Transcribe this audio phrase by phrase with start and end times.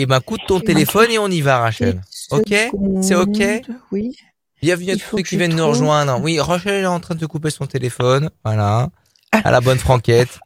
[0.00, 2.00] et ben coûte ton téléphone et on y va, Rachel.
[2.30, 2.54] Ok?
[3.02, 3.42] C'est ok?
[3.92, 4.16] Oui.
[4.62, 6.18] Bienvenue à tous ceux qui viennent nous rejoindre.
[6.22, 8.30] Oui, Rachel est en train de couper son téléphone.
[8.44, 8.88] Voilà.
[9.32, 10.40] À la bonne franquette.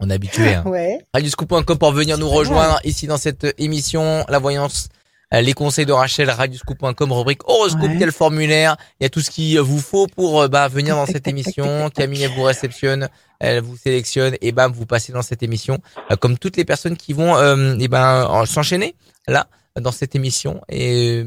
[0.00, 0.54] On est habitué.
[0.54, 0.62] Hein.
[0.64, 0.98] Ouais.
[1.12, 4.24] Radioscoop.com pour venir nous rejoindre ici dans cette émission.
[4.28, 4.88] La voyance
[5.32, 9.30] les conseils de Rachel, radioscoop.com, rubrique horoscope, a le formulaire, il y a tout ce
[9.30, 11.90] qu'il vous faut pour euh, bah, venir dans cette émission.
[11.90, 13.08] Camille, elle vous réceptionne,
[13.38, 15.78] elle vous sélectionne et bam, vous passez dans cette émission.
[16.10, 17.36] Euh, comme toutes les personnes qui vont
[17.78, 18.94] et ben s'enchaîner
[19.26, 20.62] là dans cette émission.
[20.68, 21.24] Et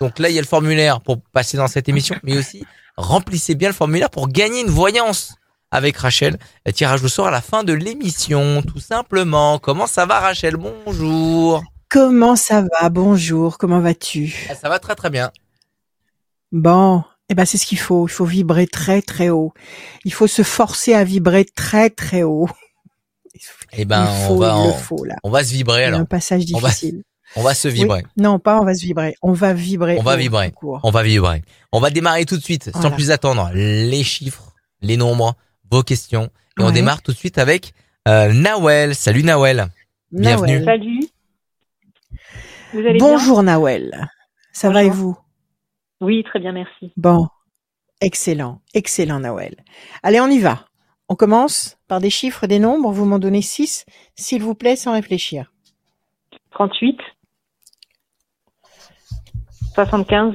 [0.00, 2.64] donc là, il y a le formulaire pour passer dans cette émission, mais aussi
[2.96, 5.34] remplissez bien le formulaire pour gagner une voyance
[5.70, 6.38] avec Rachel.
[6.74, 9.58] tirage au sort à la fin de l'émission, tout simplement.
[9.58, 10.56] Comment ça va, Rachel?
[10.56, 11.62] Bonjour.
[11.92, 12.88] Comment ça va?
[12.88, 14.46] Bonjour, comment vas-tu?
[14.48, 15.30] Ah, Ça va très très bien.
[16.50, 18.08] Bon, eh ben c'est ce qu'il faut.
[18.08, 19.52] Il faut vibrer très très haut.
[20.06, 22.48] Il faut se forcer à vibrer très très haut.
[23.74, 24.56] Eh ben on va
[25.24, 26.00] on va se vibrer alors.
[26.00, 27.02] Un passage difficile.
[27.36, 28.02] On va, se vibrer.
[28.18, 29.14] non, pas on va se vibrer.
[29.22, 29.96] On va vibrer.
[29.98, 30.52] On va vibrer.
[30.82, 31.42] On va vibrer.
[31.72, 35.34] On va démarrer tout de suite, sans plus attendre, les chiffres, les nombres,
[35.70, 36.28] vos questions.
[36.60, 37.72] Et on démarre tout de suite avec
[38.06, 38.94] euh, Nawel.
[38.94, 39.68] Salut Nawel.
[40.10, 40.62] Bienvenue.
[40.62, 41.00] Salut.
[42.72, 44.08] Bonjour Nawel.
[44.52, 45.16] Ça va et vous?
[46.00, 46.92] Oui, très bien, merci.
[46.96, 47.28] Bon,
[48.00, 49.56] excellent, excellent Nawel.
[50.02, 50.66] Allez, on y va.
[51.08, 52.90] On commence par des chiffres, des nombres.
[52.92, 53.84] Vous m'en donnez 6,
[54.14, 55.52] s'il vous plaît, sans réfléchir.
[56.52, 56.98] 38,
[59.74, 60.34] 75,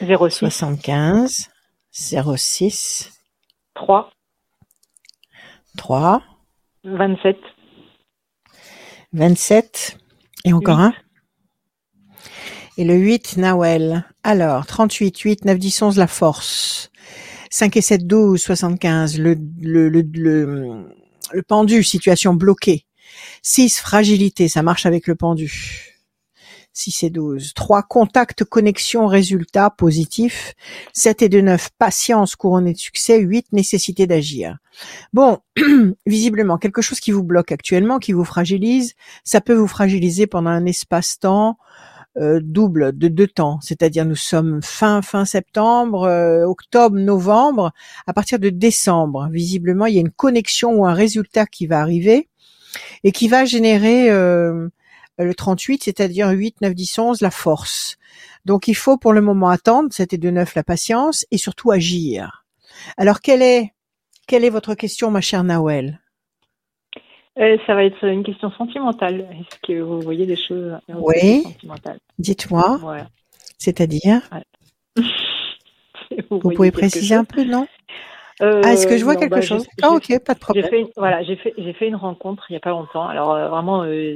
[0.00, 0.30] 06.
[0.30, 1.50] 75,
[1.90, 3.12] 06.
[3.74, 4.10] 3.
[5.78, 6.22] 3.
[6.84, 7.36] 27.
[9.12, 9.98] 27.
[10.46, 10.94] Et encore un.
[12.78, 14.04] Et le 8, Nawel.
[14.22, 16.90] Alors, 38, 8, 9, 10, 11, la force.
[17.50, 20.86] 5 et 7, 12, 75, le, le, le, le,
[21.32, 22.86] le pendu, situation bloquée.
[23.42, 25.95] 6, fragilité, ça marche avec le pendu.
[26.76, 27.54] 6 et 12.
[27.54, 30.54] 3, contact, connexion, résultat, positif.
[30.92, 33.18] 7 et 2, 9, patience, couronnée de succès.
[33.18, 34.58] 8, nécessité d'agir.
[35.12, 35.38] Bon,
[36.06, 38.94] visiblement, quelque chose qui vous bloque actuellement, qui vous fragilise,
[39.24, 41.56] ça peut vous fragiliser pendant un espace-temps
[42.18, 47.72] euh, double de deux temps, c'est-à-dire nous sommes fin fin septembre, euh, octobre, novembre,
[48.06, 51.80] à partir de décembre, visiblement, il y a une connexion ou un résultat qui va
[51.80, 52.30] arriver
[53.04, 54.68] et qui va générer euh,
[55.18, 57.96] le 38, c'est-à-dire 8, 9, 10, 11, la force.
[58.44, 62.44] Donc il faut pour le moment attendre, c'était de 9 la patience, et surtout agir.
[62.96, 63.72] Alors quelle est,
[64.26, 66.00] quelle est votre question, ma chère Nawel?
[67.38, 69.28] Euh, ça va être une question sentimentale.
[69.32, 71.44] Est-ce que vous voyez des choses Oui.
[72.18, 72.80] Dites-moi.
[73.58, 74.22] C'est-à-dire?
[76.30, 77.66] Vous, vous pouvez préciser un peu, non?
[78.42, 80.68] Euh, ah, est-ce que je vois quelque bah, chose Ah, ok, pas de problème.
[80.68, 83.08] Fait, voilà, j'ai fait, j'ai fait une rencontre il y a pas longtemps.
[83.08, 84.14] Alors euh, vraiment, euh,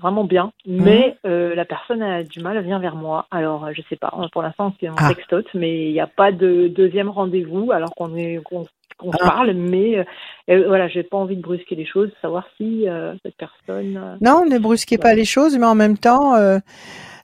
[0.00, 0.52] vraiment bien.
[0.66, 0.82] Mhm.
[0.84, 3.26] Mais la personne a du mal, elle vient vers moi.
[3.30, 4.12] Alors je sais pas.
[4.32, 5.08] Pour l'instant, c'est mon ah.
[5.08, 8.64] textote, mais il n'y a pas de deuxième rendez-vous alors qu'on est qu'on
[9.12, 9.18] ah.
[9.18, 9.52] parle.
[9.52, 10.04] Mais
[10.46, 12.86] voilà, j'ai pas envie de brusquer les choses, savoir si
[13.22, 14.18] cette personne.
[14.22, 16.34] non, ne brusquez pas les choses, mais en même temps,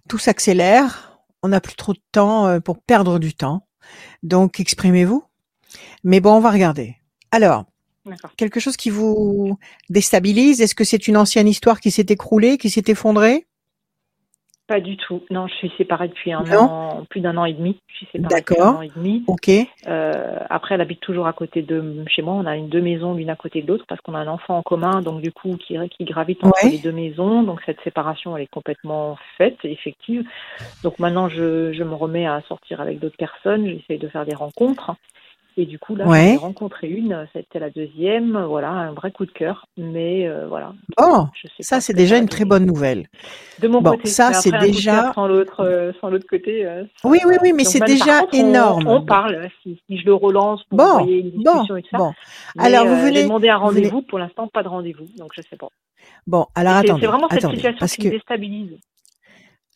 [0.09, 1.11] tout s'accélère.
[1.43, 3.66] On n'a plus trop de temps pour perdre du temps.
[4.22, 5.25] Donc exprimez-vous.
[6.04, 6.97] Mais bon, on va regarder.
[7.31, 7.65] Alors,
[8.37, 12.70] quelque chose qui vous déstabilise Est-ce que c'est une ancienne histoire qui s'est écroulée, qui
[12.70, 13.47] s'est effondrée?
[14.66, 15.22] Pas du tout.
[15.31, 17.78] Non, je suis séparée depuis un an, plus d'un an et demi.
[17.87, 19.22] Je suis séparée depuis un an et demi.
[19.26, 19.50] Ok.
[19.87, 22.32] Euh, après, elle habite toujours à côté de chez moi.
[22.34, 24.56] On a une deux maisons l'une à côté de l'autre parce qu'on a un enfant
[24.56, 27.43] en commun, donc du coup qui, qui gravite entre les deux maisons.
[27.43, 30.25] Donc cette séparation, elle est complètement faite, effective.
[30.82, 33.69] Donc maintenant, je, je me remets à sortir avec d'autres personnes.
[33.69, 34.93] J'essaye de faire des rencontres.
[35.56, 39.31] Et du coup, là, j'ai rencontré une, c'était la deuxième, voilà, un vrai coup de
[39.31, 39.66] cœur.
[39.76, 40.72] Mais euh, voilà.
[41.00, 41.26] Oh,
[41.60, 43.06] ça, c'est déjà une très bonne nouvelle.
[43.60, 45.12] De mon bon, côté, ça, c'est déjà.
[45.14, 46.66] Sans l'autre, euh, sans l'autre côté.
[46.66, 48.88] Euh, oui, oui, oui, mais c'est déjà énorme.
[48.88, 51.98] On, parle, si, je le relance pour bon, une discussion bon, et tout ça.
[51.98, 52.12] Bon.
[52.59, 53.16] alors, vous venez.
[53.16, 55.69] J'ai demandé un rendez-vous, pour l'instant, pas de rendez-vous, donc je sais pas.
[56.26, 57.00] Bon, alors attendez.
[57.00, 58.79] C'est vraiment cette situation qui me déstabilise.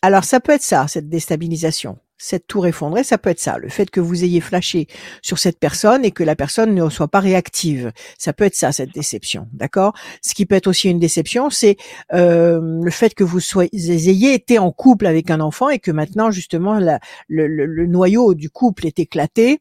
[0.02, 3.58] Alors, ça peut être ça, cette déstabilisation cette tour effondrée, ça peut être ça.
[3.58, 4.88] Le fait que vous ayez flashé
[5.22, 8.72] sur cette personne et que la personne ne soit pas réactive, ça peut être ça,
[8.72, 9.94] cette déception, d'accord?
[10.22, 11.76] Ce qui peut être aussi une déception, c'est
[12.12, 15.90] euh, le fait que vous soyez ayez été en couple avec un enfant et que
[15.90, 16.98] maintenant justement la,
[17.28, 19.60] le, le, noyau du couple est éclaté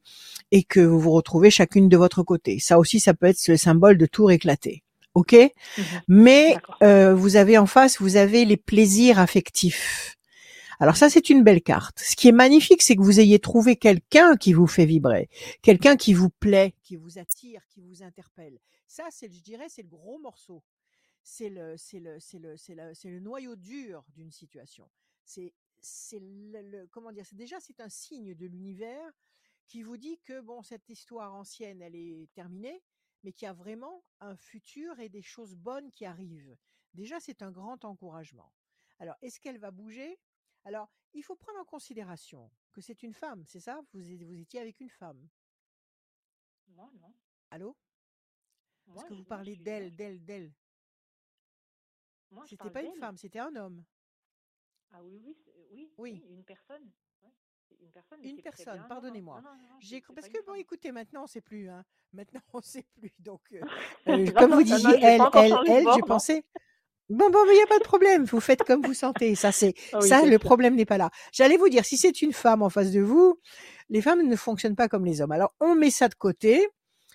[0.52, 2.58] et que vous vous retrouvez chacune de votre côté.
[2.60, 4.84] Ça aussi, ça peut être le symbole de tour éclaté.
[5.14, 10.17] Ok, mmh mais euh, vous avez en face, vous avez les plaisirs affectifs
[10.80, 12.00] alors ça, c'est une belle carte.
[12.00, 15.30] Ce qui est magnifique, c'est que vous ayez trouvé quelqu'un qui vous fait vibrer,
[15.64, 18.60] quelqu'un qui vous plaît, qui vous attire, qui vous interpelle.
[18.88, 20.64] Ça, c'est, je dirais, c'est le gros morceau.
[21.24, 24.90] c'est le, noyau dur d'une situation.
[25.26, 29.12] C'est, c'est le, comment dire, c'est déjà c'est un signe de l'univers
[29.66, 32.82] qui vous dit que bon, cette histoire ancienne, elle est terminée,
[33.24, 36.56] mais qu'il y a vraiment un futur et des choses bonnes qui arrivent.
[36.94, 38.54] Déjà, c'est un grand encouragement.
[39.00, 40.18] Alors, est-ce qu'elle va bouger?
[40.68, 43.80] Alors, il faut prendre en considération que c'est une femme, c'est ça?
[43.94, 45.26] Vous, vous étiez avec une femme
[46.68, 47.14] Non, non.
[47.52, 47.78] Allô?
[48.86, 50.52] Parce que vous parlez d'elle, d'elle, d'elle.
[52.48, 53.82] C'était pas une femme, c'était un homme.
[54.92, 55.38] Ah oui, oui,
[55.72, 56.92] oui, oui, une personne.
[57.80, 59.42] Une personne, une personne pardonnez-moi.
[59.80, 61.70] J'ai parce que bon, écoutez, maintenant on sait plus.
[61.70, 61.86] Hein.
[62.14, 63.14] Maintenant on sait plus.
[63.20, 63.62] Donc, euh,
[64.08, 66.46] euh, comme vous disiez, elle, elle, elle, j'ai pensé.
[67.10, 68.26] Bon, bon, il n'y a pas de problème.
[68.26, 69.36] Vous faites comme vous sentez.
[69.36, 70.26] Ça, c'est ah ça.
[70.26, 71.10] Le problème n'est pas là.
[71.32, 73.40] J'allais vous dire, si c'est une femme en face de vous,
[73.90, 75.32] les femmes ne fonctionnent pas comme les hommes.
[75.32, 76.68] Alors, on met ça de côté.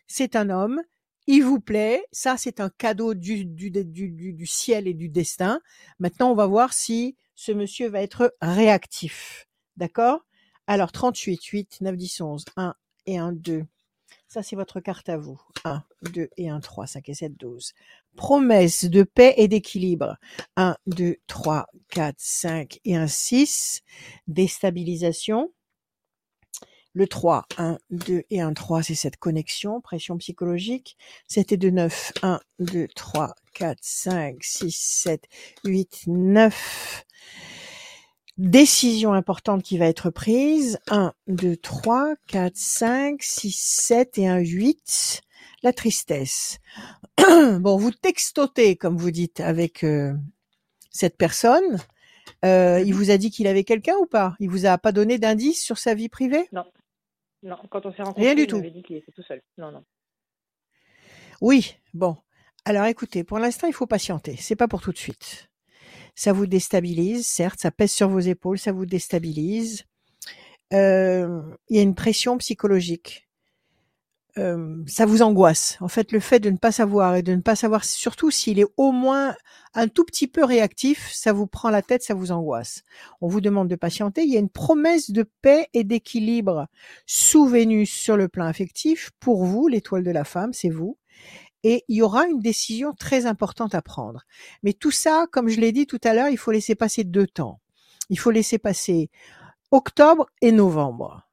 [0.06, 0.81] C'est un homme.
[1.27, 2.05] Il vous plaît.
[2.11, 5.61] Ça, c'est un cadeau du, du, du, du, du ciel et du destin.
[5.99, 9.47] Maintenant, on va voir si ce monsieur va être réactif.
[9.77, 10.25] D'accord?
[10.67, 12.75] Alors, 38, 8, 9, 10, 11, 1
[13.06, 13.65] et 1, 2.
[14.29, 15.39] Ça, c'est votre carte à vous.
[15.65, 17.75] 1, 2 et 1, 3, 5 et 7, 12.
[18.17, 20.17] Promesse de paix et d'équilibre.
[20.56, 23.82] 1, 2, 3, 4, 5 et 1, 6.
[24.26, 25.53] Déstabilisation.
[26.94, 30.99] Le 3, 1, 2 et 1, 3, c'est cette connexion, pression psychologique.
[31.29, 32.12] 7 et 2, 9.
[32.23, 35.25] 1, 2, 3, 4, 5, 6, 7,
[35.65, 37.06] 8, 9
[38.38, 40.79] décision importante qui va être prise.
[40.91, 45.23] 1, 2, 3, 4, 5, 6, 7 et un 8.
[45.62, 46.59] La tristesse.
[47.19, 50.14] bon, vous textotez, comme vous dites, avec euh,
[50.91, 51.79] cette personne.
[52.44, 54.35] Euh, il vous a dit qu'il avait quelqu'un ou pas?
[54.41, 56.49] Il vous a pas donné d'indice sur sa vie privée?
[56.53, 56.64] Non.
[57.43, 58.61] Non, quand on s'est rencontrés, Rien du tout.
[58.61, 59.43] dit qu'il était tout seul.
[59.59, 59.85] Non, non.
[61.41, 62.17] Oui, bon.
[62.65, 64.37] Alors écoutez, pour l'instant, il faut patienter.
[64.38, 65.49] C'est pas pour tout de suite
[66.15, 69.85] ça vous déstabilise, certes, ça pèse sur vos épaules, ça vous déstabilise.
[70.73, 73.29] Euh, il y a une pression psychologique.
[74.38, 75.76] Euh, ça vous angoisse.
[75.81, 78.58] En fait, le fait de ne pas savoir et de ne pas savoir, surtout s'il
[78.58, 79.34] est au moins
[79.75, 82.82] un tout petit peu réactif, ça vous prend la tête, ça vous angoisse.
[83.20, 84.23] On vous demande de patienter.
[84.23, 86.67] Il y a une promesse de paix et d'équilibre
[87.06, 89.11] sous Vénus sur le plan affectif.
[89.20, 90.96] Pour vous, l'étoile de la femme, c'est vous
[91.64, 94.25] et il y aura une décision très importante à prendre.
[94.62, 97.26] Mais tout ça, comme je l'ai dit tout à l'heure, il faut laisser passer deux
[97.26, 97.61] temps.
[98.11, 99.11] Il faut laisser passer
[99.70, 101.26] octobre et novembre.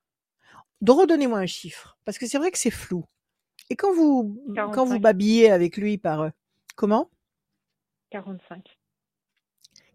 [0.87, 3.05] Redonnez-moi un chiffre, parce que c'est vrai que c'est flou.
[3.69, 6.29] Et quand vous, quand vous babillez avec lui par, euh,
[6.75, 7.09] comment?
[8.11, 8.79] 45.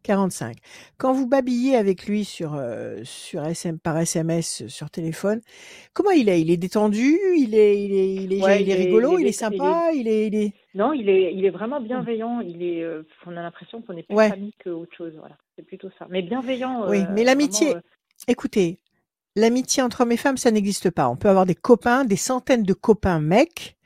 [0.04, 0.58] 45.
[0.98, 5.40] Quand vous babillez avec lui sur euh, sur SM, par SMS sur téléphone,
[5.94, 6.40] comment il est?
[6.40, 7.19] Il est détendu?
[7.37, 9.19] Il est il est il est, il est rigolo?
[9.19, 9.90] Il est, sympa?
[9.94, 11.84] Il est il est non il est il est vraiment mmh.
[11.84, 12.40] bienveillant.
[12.40, 14.28] Il est euh, on a l'impression qu'on est plus ouais.
[14.28, 15.14] famille qu'autre chose.
[15.19, 16.06] Voilà c'est plutôt ça.
[16.10, 16.88] Mais bienveillant.
[16.88, 17.75] Oui mais l'amitié.
[18.28, 18.78] Écoutez
[19.36, 21.08] l'amitié entre hommes et femmes ça n'existe pas.
[21.08, 23.76] On peut avoir des copains des centaines de copains mecs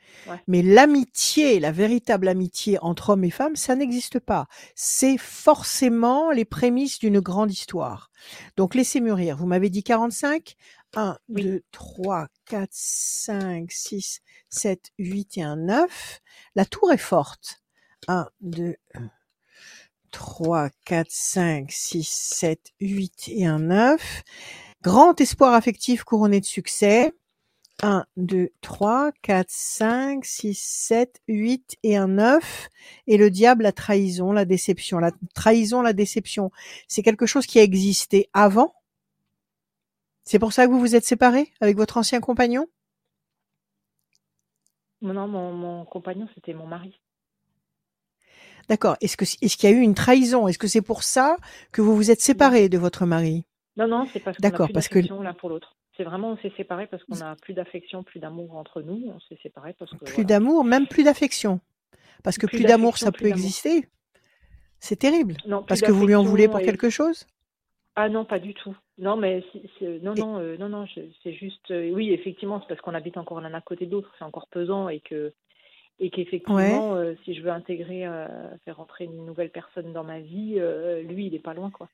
[0.47, 4.47] mais l'amitié, la véritable amitié entre hommes et femmes, ça n'existe pas.
[4.75, 8.11] C'est forcément les prémices d'une grande histoire.
[8.57, 9.37] Donc laissez mûrir.
[9.37, 10.55] Vous m'avez dit 45
[10.95, 16.21] 1, 2, 3, 4, 5, 6, 7, 8 et un 9.
[16.55, 17.61] La tour est forte.
[18.07, 18.75] 1, 2,
[20.11, 24.23] 3, 4, 5, 6, 7, 8 et un 9.
[24.81, 27.11] Grand espoir affectif couronné de succès.
[27.81, 32.69] 1, 2, 3, 4, 5, 6, 7, 8 et un 9.
[33.07, 34.99] Et le diable, la trahison, la déception.
[34.99, 36.51] La trahison, la déception,
[36.87, 38.73] c'est quelque chose qui a existé avant.
[40.23, 42.67] C'est pour ça que vous vous êtes séparés avec votre ancien compagnon?
[45.01, 46.99] Non, mon, mon compagnon, c'était mon mari.
[48.67, 48.95] D'accord.
[49.01, 50.47] Est-ce que est-ce qu'il y a eu une trahison?
[50.47, 51.37] Est-ce que c'est pour ça
[51.71, 53.45] que vous vous êtes séparés de votre mari?
[53.77, 55.75] Non, non, c'est parce qu'on a plus parce que l'un pour l'autre.
[55.95, 59.11] C'est vraiment, on s'est séparés parce qu'on a plus d'affection, plus d'amour entre nous.
[59.13, 60.05] On s'est séparés parce que.
[60.05, 61.59] Plus d'amour, même plus d'affection.
[62.23, 63.87] Parce que plus, d'amour, ça peut exister.
[64.79, 65.35] C'est terrible.
[65.45, 67.27] Non, parce que vous lui en voulez pour quelque chose?
[67.95, 68.75] Ah non, pas du tout.
[68.97, 69.43] Non, mais
[69.81, 70.85] non, non, euh, non, non,
[71.23, 71.69] c'est juste.
[71.71, 74.13] Euh, oui, effectivement, c'est parce qu'on habite encore l'un à côté de l'autre.
[74.17, 75.33] C'est encore pesant et que
[75.99, 78.05] et qu'effectivement, euh, si je veux intégrer,
[78.63, 80.61] faire rentrer une nouvelle personne dans ma vie,
[81.03, 81.89] lui, il est pas loin, quoi.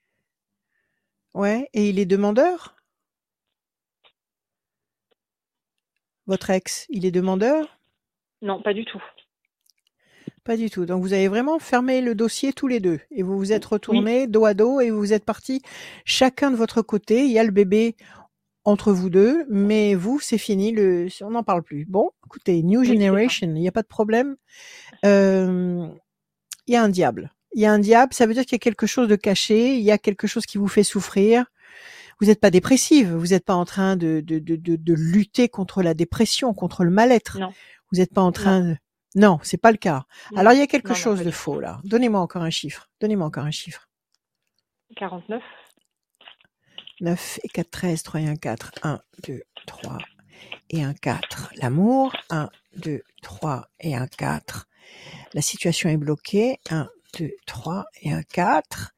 [1.35, 2.77] Ouais, et il est demandeur?
[6.27, 7.77] Votre ex, il est demandeur?
[8.41, 9.03] Non, pas du tout.
[10.45, 10.85] Pas du tout.
[10.85, 14.27] Donc vous avez vraiment fermé le dossier tous les deux et vous vous êtes retournés
[14.27, 15.61] dos à dos et vous êtes partis
[16.05, 17.25] chacun de votre côté.
[17.25, 17.97] Il y a le bébé
[18.63, 20.71] entre vous deux, mais vous, c'est fini.
[20.71, 21.85] Le, on n'en parle plus.
[21.85, 24.37] Bon, écoutez, New Generation, il n'y a pas de problème.
[25.03, 25.85] Euh,
[26.65, 27.33] il y a un diable.
[27.55, 29.77] Il y a un diable, ça veut dire qu'il y a quelque chose de caché,
[29.77, 31.45] il y a quelque chose qui vous fait souffrir.
[32.19, 35.81] Vous n'êtes pas dépressive, vous n'êtes pas en train de, de, de, de, lutter contre
[35.81, 37.39] la dépression, contre le mal-être.
[37.39, 37.53] Non.
[37.91, 38.75] Vous n'êtes pas en train de...
[39.15, 40.03] Non, c'est pas le cas.
[40.35, 41.79] Alors il y a quelque chose de faux là.
[41.85, 42.89] Donnez-moi encore un chiffre.
[42.99, 43.87] Donnez-moi encore un chiffre.
[44.97, 45.41] 49.
[46.99, 48.71] 9 et 4, 13, 3 et 1, 4.
[48.83, 49.97] 1, 2, 3
[50.71, 51.53] et 1, 4.
[51.55, 52.13] L'amour.
[52.29, 54.67] 1, 2, 3 et 1, 4.
[55.33, 56.59] La situation est bloquée.
[56.69, 58.93] 1, 2, 3 et 1, 4.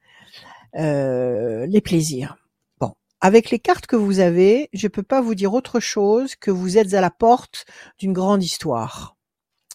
[0.76, 2.36] Euh, les plaisirs.
[2.80, 2.92] Bon.
[3.20, 6.78] Avec les cartes que vous avez, je peux pas vous dire autre chose que vous
[6.78, 7.64] êtes à la porte
[7.98, 9.16] d'une grande histoire.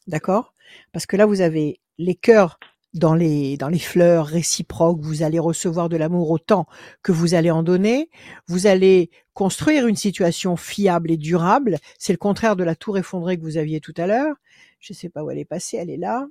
[0.07, 0.53] D'accord?
[0.91, 2.59] Parce que là, vous avez les cœurs
[2.93, 6.67] dans les dans les fleurs réciproques, vous allez recevoir de l'amour autant
[7.01, 8.09] que vous allez en donner.
[8.47, 11.79] Vous allez construire une situation fiable et durable.
[11.97, 14.35] C'est le contraire de la tour effondrée que vous aviez tout à l'heure.
[14.79, 16.27] Je ne sais pas où elle est passée, elle est là.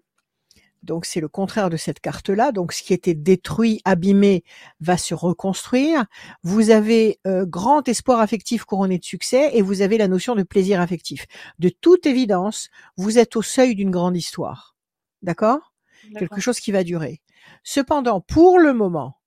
[0.82, 2.52] Donc c'est le contraire de cette carte-là.
[2.52, 4.44] Donc ce qui était détruit, abîmé,
[4.80, 6.06] va se reconstruire.
[6.42, 10.42] Vous avez euh, grand espoir affectif couronné de succès et vous avez la notion de
[10.42, 11.26] plaisir affectif.
[11.58, 14.76] De toute évidence, vous êtes au seuil d'une grande histoire.
[15.22, 15.72] D'accord?
[16.18, 17.20] Quelque chose qui va durer.
[17.62, 19.18] Cependant, pour le moment,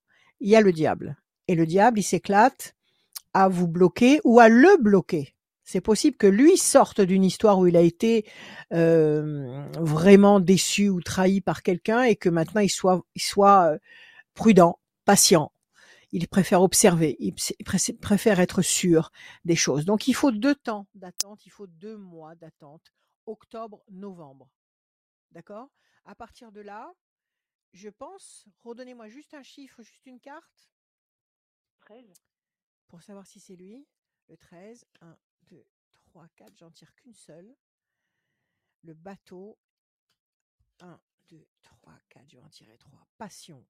[0.42, 1.16] il y a le diable.
[1.48, 2.76] Et le diable, il s'éclate
[3.34, 5.35] à vous bloquer ou à le bloquer.
[5.66, 8.30] C'est possible que lui sorte d'une histoire où il a été
[8.72, 13.78] euh, vraiment déçu ou trahi par quelqu'un et que maintenant il soit, il soit euh,
[14.36, 15.52] prudent, patient.
[16.12, 17.34] Il préfère observer, il
[18.00, 19.12] préfère être sûr
[19.44, 19.86] des choses.
[19.86, 22.94] Donc il faut deux temps d'attente, il faut deux mois d'attente,
[23.26, 24.50] octobre, novembre.
[25.32, 25.70] D'accord?
[26.06, 26.94] À partir de là,
[27.74, 30.70] je pense, redonnez-moi juste un chiffre, juste une carte.
[31.80, 32.06] 13.
[32.88, 33.86] Pour savoir si c'est lui.
[34.30, 34.86] Le 13.
[35.02, 35.18] 1,
[35.50, 35.66] 2,
[36.06, 36.54] 3, 4.
[36.58, 37.56] J'en tire qu'une seule.
[38.84, 39.58] Le bateau.
[40.82, 41.00] 1,
[41.30, 42.24] 2, 3, 4.
[42.30, 43.08] Je vais en tirer 3.
[43.18, 43.66] Passion.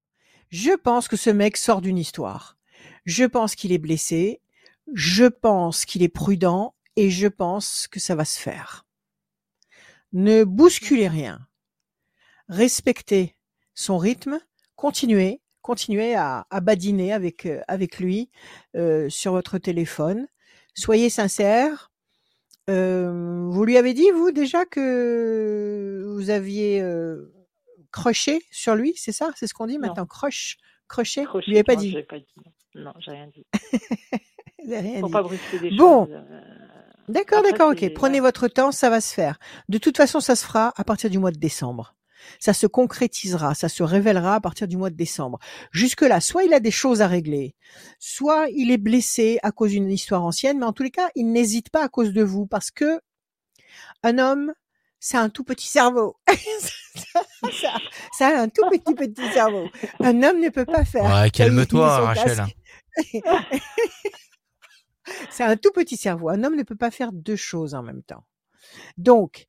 [0.50, 2.58] Je pense que ce mec sort d'une histoire.
[3.06, 4.42] Je pense qu'il est blessé.
[4.94, 6.76] Je pense qu'il est prudent.
[6.96, 8.86] Et je pense que ça va se faire.
[10.14, 11.46] Ne bousculez rien
[12.50, 13.36] respecter
[13.74, 14.40] son rythme,
[14.76, 15.42] continuer
[16.16, 18.30] à, badiner avec euh, avec lui
[18.76, 20.28] euh, sur votre téléphone.
[20.76, 21.92] Soyez sincère.
[22.70, 27.32] Euh, vous lui avez dit vous déjà que vous aviez euh,
[28.52, 29.32] sur lui, c'est ça?
[29.36, 31.26] C'est ce qu'on dit maintenant, crush, crochet.
[31.46, 31.96] Je lui ai pas, dit?
[32.10, 32.26] pas dit.
[32.76, 33.46] Non, j'ai rien dit.
[34.68, 35.12] rien dit.
[35.12, 36.06] pas brusquer des bon.
[36.06, 36.16] choses.
[37.08, 37.94] D'accord, d'accord, ok.
[37.94, 39.40] Prenez votre temps, ça va se faire.
[39.70, 41.95] De toute façon, ça se fera à partir du mois de décembre.
[42.40, 45.40] Ça se concrétisera, ça se révélera à partir du mois de décembre.
[45.72, 47.56] Jusque-là, soit il a des choses à régler,
[48.00, 51.32] soit il est blessé à cause d'une histoire ancienne, mais en tous les cas, il
[51.32, 53.00] n'hésite pas à cause de vous parce que
[54.04, 54.54] un homme,
[55.00, 56.18] c'est un tout petit cerveau.
[57.52, 59.70] ça, a un tout petit petit cerveau.
[60.00, 61.04] Un homme ne peut pas faire.
[61.04, 62.46] Ouais, calme-toi, Rachel.
[65.30, 66.30] c'est un tout petit cerveau.
[66.30, 68.26] Un homme ne peut pas faire deux choses en même temps.
[68.98, 69.48] Donc,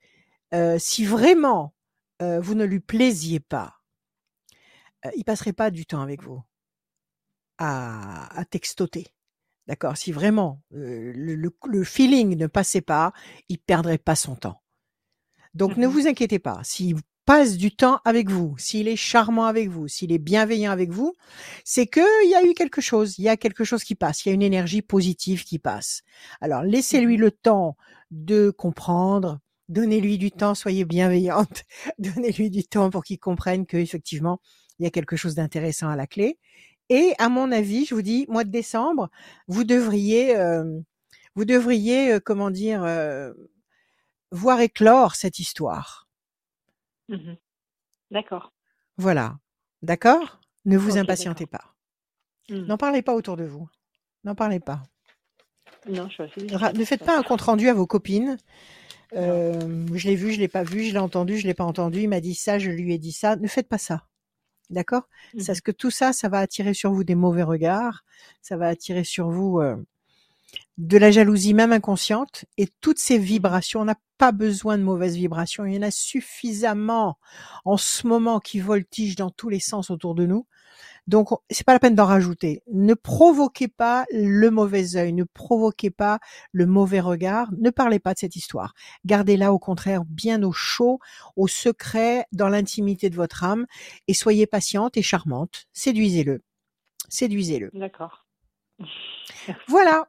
[0.55, 1.75] euh, si vraiment
[2.23, 3.77] euh, vous ne lui plaisiez pas,
[5.05, 6.43] euh, il passerait pas du temps avec vous
[7.59, 9.07] à, à textoter.
[9.67, 9.97] D'accord?
[9.97, 13.13] Si vraiment euh, le, le, feeling ne passait pas,
[13.49, 14.63] il perdrait pas son temps.
[15.55, 16.61] Donc ne mmh vous inquiétez pas.
[16.63, 20.91] S'il passe du temps avec vous, s'il est charmant avec vous, s'il est bienveillant avec
[20.91, 21.15] vous,
[21.65, 24.25] c'est que il y a eu quelque chose, il y a quelque chose qui passe,
[24.25, 26.03] il y a une énergie positive qui passe.
[26.41, 27.77] Alors laissez-lui mmh le temps
[28.13, 31.65] de comprendre, Donnez-lui du temps, soyez bienveillante.
[31.99, 34.41] Donnez-lui du temps pour qu'il comprenne qu'effectivement,
[34.79, 36.39] il y a quelque chose d'intéressant à la clé.
[36.89, 39.11] Et à mon avis, je vous dis, mois de décembre,
[39.49, 40.65] vous devriez, euh,
[41.35, 43.33] vous devriez, euh, comment dire, euh,
[44.31, 46.09] voir éclore cette histoire.
[47.09, 47.35] Mmh
[48.11, 48.53] d'accord.
[48.99, 49.39] Voilà.
[49.83, 50.41] D'accord?
[50.65, 51.75] Ne vous impatientez pas.
[52.49, 52.67] Mmh.
[52.67, 53.69] N'en parlez pas autour de vous.
[54.25, 54.83] N'en parlez pas.
[55.89, 58.37] Non, je suis Ne faites pas un compte rendu à vos copines
[59.15, 62.01] euh, je l'ai vu, je l'ai pas vu, je l'ai entendu, je l'ai pas entendu.
[62.01, 63.37] Il m'a dit ça, je lui ai dit ça.
[63.37, 64.07] Ne faites pas ça.
[64.71, 65.09] D'accord?
[65.35, 65.45] Mmh.
[65.47, 68.05] Parce que tout ça, ça va attirer sur vous des mauvais regards.
[68.43, 69.77] Ça va attirer sur vous euh,
[70.79, 72.45] de la jalousie, même inconsciente.
[72.59, 75.65] Et toutes ces vibrations, on n'a pas besoin de mauvaises vibrations.
[75.65, 77.19] Il y en a suffisamment
[77.65, 80.47] en ce moment qui voltigent dans tous les sens autour de nous.
[81.07, 82.63] Donc, c'est pas la peine d'en rajouter.
[82.73, 86.19] Ne provoquez pas le mauvais œil, ne provoquez pas
[86.51, 88.75] le mauvais regard, ne parlez pas de cette histoire.
[89.05, 90.99] Gardez-la au contraire bien au chaud,
[91.37, 93.67] au secret, dans l'intimité de votre âme,
[94.09, 95.67] et soyez patiente et charmante.
[95.73, 96.43] Séduisez-le.
[97.09, 97.71] Séduisez-le.
[97.73, 98.27] D'accord.
[99.69, 100.09] Voilà.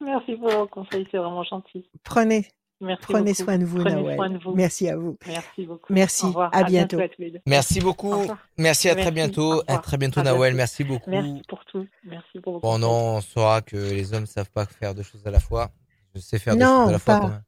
[0.00, 1.88] Merci pour vos conseils, c'est vraiment gentil.
[2.04, 2.46] Prenez,
[2.80, 3.42] Merci Prenez beaucoup.
[3.44, 4.16] soin de vous, Prenez Nawel.
[4.16, 4.54] soin de vous.
[4.54, 5.16] Merci à vous.
[5.26, 5.92] Merci beaucoup.
[5.92, 6.24] Merci.
[6.24, 6.50] Au revoir.
[6.54, 7.00] À bientôt.
[7.00, 7.40] à deux.
[7.46, 8.14] Merci beaucoup.
[8.56, 9.62] Merci à très bientôt.
[9.66, 10.52] À très bientôt, À Nawel.
[10.52, 10.56] bientôt.
[10.58, 11.10] Merci beaucoup.
[11.10, 11.86] Merci pour tout.
[12.04, 15.32] Merci pour Bon, non, on saura que les hommes savent pas faire deux choses à
[15.32, 15.72] la fois.
[16.14, 17.42] Je sais faire deux Non, choses à la fois quand même.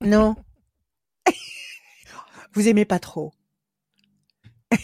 [0.00, 0.34] Non.
[2.54, 3.32] Vous aimez pas trop.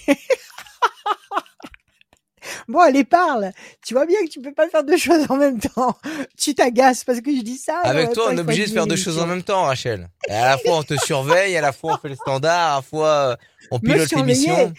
[2.69, 3.53] bon, allez, parle.
[3.85, 5.97] Tu vois bien que tu peux pas faire deux choses en même temps.
[6.37, 7.81] Tu t'agaces parce que je dis ça.
[7.85, 10.09] Avec même toi, on est obligé de faire deux choses en même temps, Rachel.
[10.29, 12.77] Et à la fois, on te surveille, à la fois, on fait le standard, à
[12.77, 13.37] la fois, euh,
[13.71, 14.55] on pilote l'émission.
[14.55, 14.73] surveiller.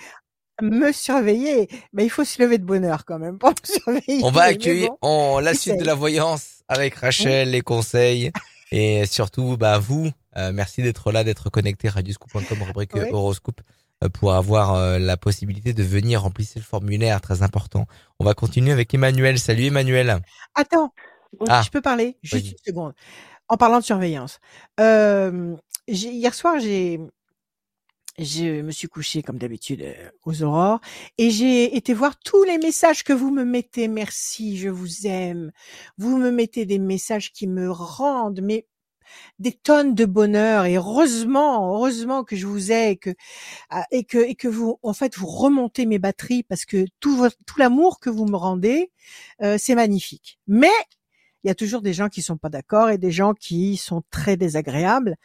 [0.61, 1.69] Me surveiller.
[1.93, 4.23] Mais il faut se lever de bonne heure quand même pour me surveiller.
[4.23, 4.97] On va accueillir bon.
[5.01, 8.31] on, la suite de la voyance avec Rachel, les conseils
[8.71, 10.11] et surtout bah vous.
[10.37, 13.09] euh, merci d'être là, d'être connecté radioscoop.com rubrique Ouais.
[13.11, 13.73] horoscope euh,
[14.07, 17.85] pour avoir euh, la possibilité de venir remplir le formulaire très important.
[18.19, 19.37] On va continuer avec Emmanuel.
[19.37, 20.21] Salut Emmanuel.
[20.55, 20.93] Attends.
[21.47, 21.61] Ah.
[21.63, 22.93] Je peux parler Juste une seconde.
[23.49, 24.39] En parlant de surveillance.
[24.79, 25.55] Euh,
[25.87, 26.99] hier soir, j'ai,
[28.17, 30.79] je me suis couchée comme d'habitude euh, aux aurores
[31.17, 33.87] et j'ai été voir tous les messages que vous me mettez.
[33.87, 35.51] Merci, je vous aime.
[35.97, 38.65] Vous me mettez des messages qui me rendent mais
[39.39, 43.11] des tonnes de bonheur et heureusement, heureusement que je vous ai et que
[43.69, 47.27] ah, et que et que vous en fait vous remontez mes batteries parce que tout
[47.45, 48.91] tout l'amour que vous me rendez,
[49.41, 50.39] euh, c'est magnifique.
[50.47, 50.69] Mais
[51.43, 54.03] il y a toujours des gens qui sont pas d'accord et des gens qui sont
[54.11, 55.15] très désagréables.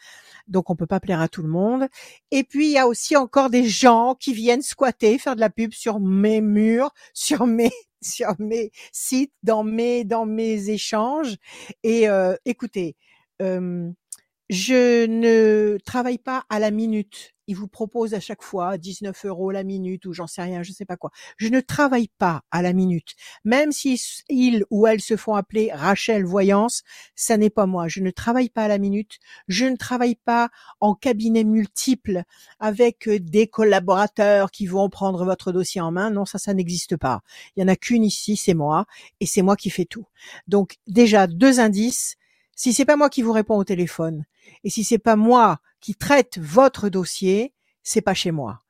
[0.48, 1.88] Donc on peut pas plaire à tout le monde.
[2.30, 5.50] Et puis il y a aussi encore des gens qui viennent squatter, faire de la
[5.50, 7.72] pub sur mes murs, sur mes
[8.02, 11.36] sur mes sites, dans mes dans mes échanges.
[11.82, 12.96] Et euh, écoutez,
[13.40, 17.34] je ne travaille pas à la minute.
[17.46, 20.72] Ils vous proposent à chaque fois 19 euros la minute ou j'en sais rien, je
[20.72, 21.10] sais pas quoi.
[21.36, 23.14] Je ne travaille pas à la minute.
[23.44, 24.00] Même si
[24.30, 26.82] ils ou elles se font appeler Rachel Voyance,
[27.14, 27.88] ça n'est pas moi.
[27.88, 29.18] Je ne travaille pas à la minute.
[29.48, 30.48] Je ne travaille pas
[30.80, 32.22] en cabinet multiple
[32.60, 36.10] avec euh, des collaborateurs qui vont prendre votre dossier en main.
[36.10, 37.22] Non, ça, ça n'existe pas.
[37.56, 38.86] Il y en a qu'une ici, c'est moi,
[39.20, 40.06] et c'est moi qui fais tout.
[40.48, 42.16] Donc, déjà, deux indices.
[42.56, 44.24] Si c'est pas moi qui vous réponds au téléphone,
[44.62, 48.60] et si c'est pas moi qui traite votre dossier, c'est pas chez moi.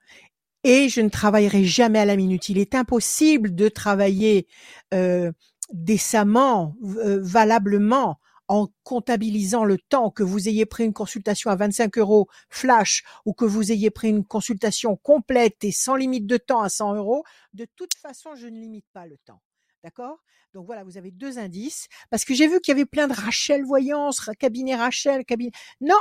[0.64, 2.48] Et je ne travaillerai jamais à la minute.
[2.48, 4.46] Il est impossible de travailler
[4.94, 5.30] euh,
[5.72, 8.18] décemment, euh, valablement,
[8.48, 13.32] en comptabilisant le temps que vous ayez pris une consultation à 25 euros flash ou
[13.32, 17.24] que vous ayez pris une consultation complète et sans limite de temps à 100 euros.
[17.54, 19.40] De toute façon, je ne limite pas le temps.
[19.84, 20.16] D'accord?
[20.54, 21.88] Donc voilà, vous avez deux indices.
[22.10, 25.50] Parce que j'ai vu qu'il y avait plein de Rachel Voyance, cabinet Rachel, cabinet...
[25.82, 25.98] Non,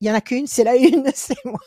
[0.00, 1.60] il y en a qu'une, c'est la une, c'est moi.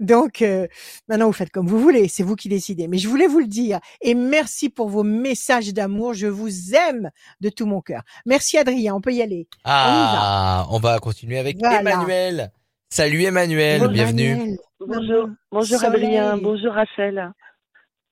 [0.00, 0.66] Donc euh,
[1.08, 2.88] maintenant, vous faites comme vous voulez, c'est vous qui décidez.
[2.88, 3.80] Mais je voulais vous le dire.
[4.02, 6.12] Et merci pour vos messages d'amour.
[6.12, 8.02] Je vous aime de tout mon cœur.
[8.26, 9.48] Merci Adrien, on peut y aller.
[9.64, 11.80] Ah, on va continuer avec Voilà.
[11.80, 12.52] Emmanuel.
[12.90, 14.32] Salut Emmanuel, bienvenue.
[14.32, 14.58] Emmanuel.
[14.78, 16.04] Bonjour, bonjour Soleil.
[16.18, 17.32] Adrien, bonjour Rachel.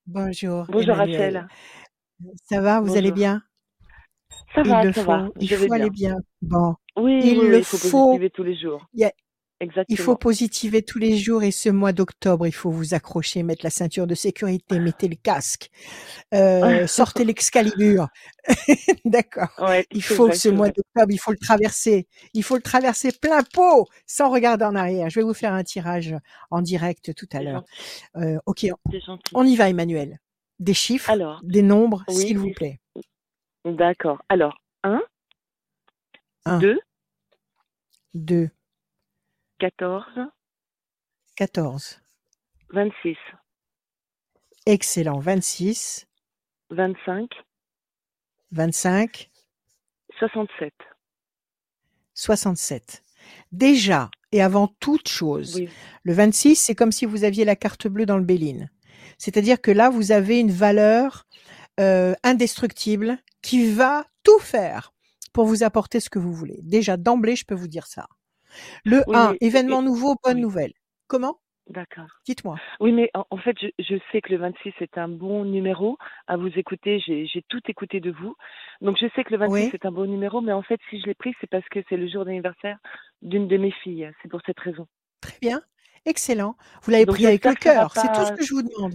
[0.06, 0.64] Bonjour.
[0.70, 1.36] Bonjour Emmanuel.
[1.36, 1.48] Rachel.
[2.48, 2.98] Ça va, vous Bonjour.
[2.98, 3.42] allez bien?
[4.54, 5.10] Ça Il va, le ça faut.
[5.10, 5.28] va.
[5.40, 6.16] Il je faut aller bien.
[6.42, 8.04] Bon, Oui, Il oui, le il faut faut.
[8.06, 8.86] positiver tous les jours.
[8.94, 9.12] Il a-
[9.62, 9.84] Exactement.
[9.90, 13.62] il faut positiver tous les jours et ce mois d'octobre, il faut vous accrocher, mettre
[13.62, 15.70] la ceinture de sécurité, mettez le casque,
[16.32, 18.08] euh, sortez l'excalibur.
[19.04, 19.50] D'accord.
[19.58, 22.08] Ouais, Il faut ce mois d'octobre, il faut le traverser.
[22.32, 25.10] Il faut le traverser plein pot, sans regarder en arrière.
[25.10, 26.16] Je vais vous faire un tirage
[26.50, 27.64] en direct tout à l'heure.
[28.16, 28.66] Euh, ok,
[29.34, 30.20] on y va, Emmanuel.
[30.60, 32.78] Des chiffres, Alors, des nombres, Oui, s'il vous plaît.
[33.64, 34.22] d'accord.
[34.28, 35.00] Alors, 1,
[36.44, 36.58] Un.
[36.58, 36.78] 2,
[38.14, 38.50] 2,
[39.58, 40.04] 14,
[41.36, 42.00] 14.
[42.70, 43.16] 26,
[44.66, 45.18] Excellent.
[45.18, 46.06] 26,
[46.70, 47.30] 25,
[48.52, 49.30] 25,
[50.18, 50.74] 67.
[52.14, 53.02] 67.
[53.52, 55.68] Déjà, et avant toute chose, Oui,
[56.04, 58.70] le 26, c'est comme si vous aviez la carte bleue dans le Béline.
[59.18, 61.24] C'est-à-dire que là, vous avez une valeur
[61.78, 64.92] euh, indestructible qui va tout faire
[65.32, 66.58] pour vous apporter ce que vous voulez.
[66.62, 68.06] Déjà, d'emblée, je peux vous dire ça.
[68.84, 70.40] Le Oui, 1, mais- événement et- nouveau, bonne oui.
[70.42, 70.72] nouvelle.
[71.06, 71.38] Comment?
[71.68, 72.08] D'accord.
[72.26, 72.56] Dites-moi.
[72.80, 75.98] Oui, mais en, en fait, je, je sais que le 26 est un bon numéro
[76.26, 76.98] à vous écouter.
[77.06, 78.34] J'ai j'ai tout écouté de vous.
[78.80, 79.70] Donc, je sais que le 26 Oui.
[79.72, 81.96] est un bon numéro, mais en fait, si je l'ai pris, c'est parce que c'est
[81.96, 82.78] le jour d'anniversaire
[83.22, 84.10] d'une de mes filles.
[84.20, 84.88] C'est pour cette raison.
[85.20, 85.62] Très bien.
[86.06, 86.56] Excellent.
[86.82, 87.92] Vous l'avez pris avec le cœur.
[87.94, 88.94] C'est tout ce que je vous demande.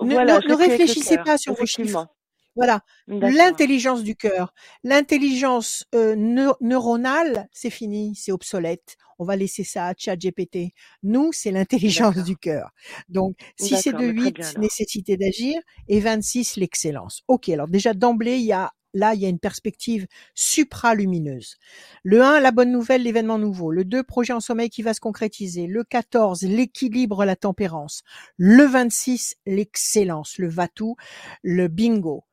[0.00, 2.08] Ne- voilà, réfléchissez pas sur vos effectivement.
[2.56, 2.82] Voilà.
[3.08, 4.54] L'intelligence du cœur.
[4.84, 8.96] L'intelligence euh, neu- neuronale, c'est fini, c'est obsolète.
[9.18, 10.72] On va laisser ça à ChatGPT.
[11.02, 12.70] Nous, c'est l'intelligence du cœur.
[13.08, 14.60] Donc, si c'est de mais très 8, bien, alors.
[14.62, 17.22] nécessité d'agir, et 26, l'excellence.
[17.26, 21.56] Ok, alors déjà d'emblée, il y a là, il y a une perspective supralumineuse.
[22.02, 23.70] Le 1, la bonne nouvelle, l'événement nouveau.
[23.70, 25.66] Le 2, projet en sommeil qui va se concrétiser.
[25.66, 28.02] Le 14, l'équilibre, la tempérance.
[28.36, 30.96] Le 26, l'excellence, le vatou,
[31.42, 32.24] le bingo.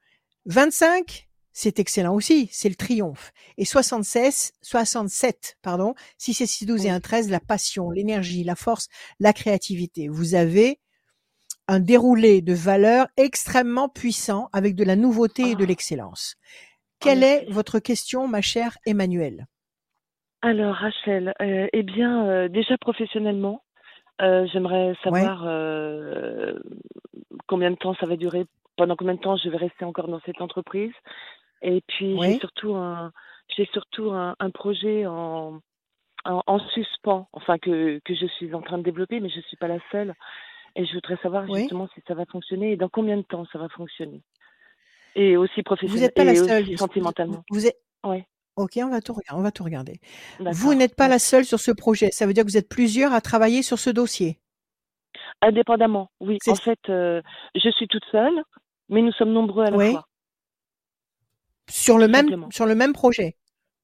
[0.46, 3.34] 25, c'est excellent aussi, c'est le triomphe.
[3.58, 8.56] Et 76, 67, pardon, 6 et 6, 12 et 1, 13, la passion, l'énergie, la
[8.56, 8.88] force,
[9.20, 10.08] la créativité.
[10.08, 10.80] Vous avez
[11.68, 15.68] un déroulé de valeurs extrêmement puissant avec de la nouveauté et de ah.
[15.68, 16.36] l'excellence.
[17.00, 19.48] Quelle est votre question, ma chère Emmanuelle?
[20.44, 23.64] Alors, Rachel, euh, eh bien, euh, déjà professionnellement,
[24.22, 25.40] euh, j'aimerais savoir
[27.48, 28.46] combien de temps ça va durer,
[28.76, 30.94] pendant combien de temps je vais rester encore dans cette entreprise.
[31.62, 33.12] Et puis, j'ai surtout un,
[33.56, 35.60] j'ai surtout un, projet en,
[36.26, 39.58] en, suspens, enfin que, que je suis en train de développer, mais je ne suis
[39.58, 40.16] pas la seule.
[40.76, 43.60] Et je voudrais savoir justement si ça va fonctionner et dans combien de temps ça
[43.60, 44.22] va fonctionner.
[45.16, 45.98] Et aussi professionnellement.
[45.98, 46.78] Vous n'êtes pas la seule.
[46.78, 47.44] Sentimentalement.
[47.50, 47.78] Vous êtes.
[48.04, 48.26] Ouais.
[48.56, 50.00] Ok, on va tout, on va tout regarder.
[50.40, 52.12] Vous n'êtes pas la seule sur ce projet.
[52.12, 54.40] Ça veut dire que vous êtes plusieurs à travailler sur ce dossier?
[55.42, 56.38] Indépendamment, oui.
[56.48, 57.22] En fait, euh,
[57.56, 58.44] je suis toute seule,
[58.90, 60.08] mais nous sommes nombreux à la fois.
[61.70, 63.38] Sur le même, sur le même projet.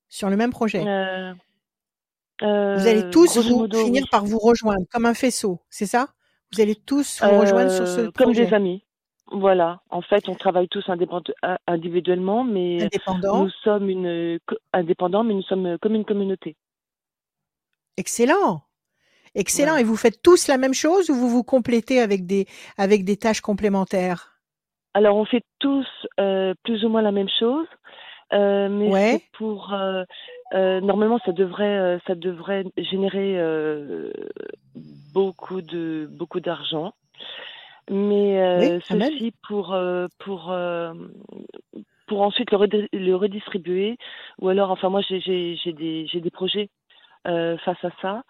[0.10, 0.86] Sur le même projet.
[0.86, 1.34] Euh,
[2.42, 3.40] vous allez euh, tous
[3.74, 6.10] finir par vous rejoindre comme un faisceau, c'est ça?
[6.54, 8.84] Vous allez tous vous rejoindre sur ce euh, Comme des amis.
[9.32, 9.82] Voilà.
[9.90, 10.90] En fait, on travaille tous
[11.68, 12.90] individuellement, mais
[13.34, 14.40] nous sommes une
[14.72, 16.56] indépendants, mais nous sommes comme une communauté.
[17.98, 18.62] Excellent.
[19.36, 19.76] Excellent.
[19.76, 23.18] Et vous faites tous la même chose ou vous vous complétez avec des avec des
[23.18, 24.40] tâches complémentaires?
[24.94, 25.86] Alors, on fait tous
[26.20, 27.68] euh, plus ou moins la même chose,
[28.34, 29.76] euh, mais pour
[30.54, 33.38] normalement ça devrait ça devrait générer
[35.14, 36.94] beaucoup de beaucoup d'argent,
[37.90, 40.94] mais euh, ceci pour euh, pour euh,
[42.08, 43.98] pour ensuite le, le, redistribuer.
[44.40, 46.70] Ou alors enfin moi j'ai j'ai des j'ai des projets
[47.26, 48.24] face à ça.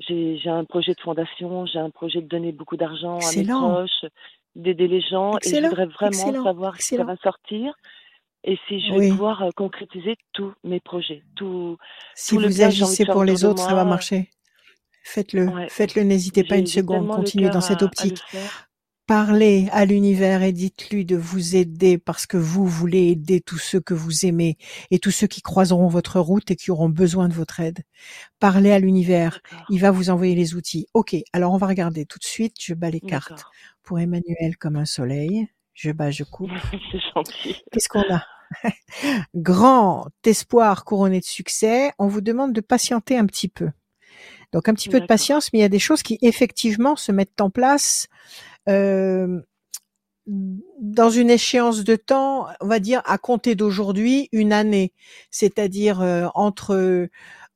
[0.00, 4.06] J'ai un projet de fondation, j'ai un projet de donner beaucoup d'argent à mes proches,
[4.56, 5.36] d'aider les gens.
[5.42, 7.74] Et je voudrais vraiment savoir si ça va sortir
[8.44, 11.22] et si je vais pouvoir concrétiser tous mes projets.
[11.36, 11.76] Tout,
[12.14, 14.30] si vous agissez pour les autres, ça va marcher.
[15.02, 18.20] Faites-le, faites-le, n'hésitez pas une seconde, continuez dans cette optique.
[19.06, 23.80] Parlez à l'univers et dites-lui de vous aider parce que vous voulez aider tous ceux
[23.80, 24.56] que vous aimez
[24.92, 27.80] et tous ceux qui croiseront votre route et qui auront besoin de votre aide.
[28.38, 30.86] Parlez à l'univers, il va vous envoyer les outils.
[30.94, 33.42] Ok, alors on va regarder tout de suite, je bats les cartes.
[33.82, 36.50] Pour Emmanuel comme un soleil, je bats, je coupe.
[37.72, 38.24] Qu'est-ce qu'on a?
[39.34, 43.70] Grand espoir couronné de succès, on vous demande de patienter un petit peu.
[44.52, 47.12] Donc un petit peu de patience, mais il y a des choses qui effectivement se
[47.12, 48.08] mettent en place
[48.68, 49.40] euh,
[50.26, 54.92] dans une échéance de temps, on va dire à compter d'aujourd'hui, une année,
[55.30, 57.08] c'est-à-dire euh, entre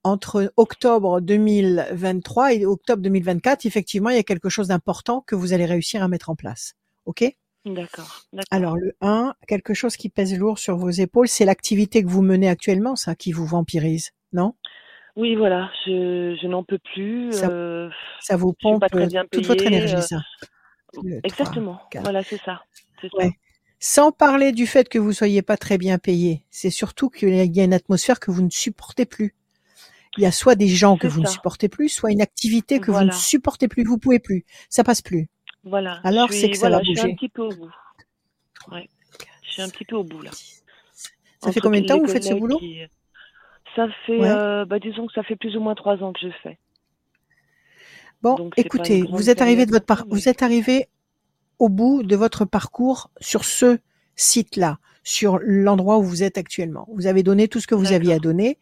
[0.07, 5.55] entre octobre 2023 et octobre 2024, effectivement, il y a quelque chose d'important que vous
[5.55, 6.75] allez réussir à mettre en place.
[7.07, 7.25] OK?
[7.65, 8.27] D'accord.
[8.51, 12.23] Alors le 1, quelque chose qui pèse lourd sur vos épaules, c'est l'activité que vous
[12.23, 14.55] menez actuellement, ça, qui vous vampirise, non?
[15.17, 17.33] Oui, voilà, je, je n'en peux plus.
[17.33, 17.89] Ça, euh,
[18.21, 20.19] ça vous pompe euh, toute votre énergie, euh, ça.
[21.23, 21.81] exactement.
[22.03, 22.63] voilà, c'est ça.
[23.79, 27.61] Sans parler du fait que vous soyez pas très bien payé, c'est surtout qu'il y
[27.61, 29.35] a une atmosphère que vous ne supportez plus.
[30.17, 32.91] Il y a soit des gens que vous ne supportez plus, soit une activité que
[32.91, 35.29] vous ne supportez plus, vous pouvez plus, ça passe plus.
[35.65, 36.01] Voilà.
[36.05, 36.95] Alors c'est que ça va bouger.
[36.95, 37.71] Je suis un petit peu au bout.
[38.71, 38.89] Ouais.
[39.43, 40.31] Je suis un petit peu au bout là.
[41.41, 42.61] Ça fait combien de temps que vous faites ce boulot?
[43.77, 46.29] ça fait, euh, bah, disons que ça fait plus ou moins trois ans que je
[46.43, 46.59] fais.
[48.23, 50.07] Bon, écoutez, vous êtes arrivé de votre par...
[50.09, 50.89] vous êtes arrivé
[51.59, 53.79] au bout de votre parcours sur ce
[54.17, 56.89] site-là, sur l'endroit où vous êtes actuellement.
[56.93, 58.59] Vous avez donné tout ce que vous aviez à donner.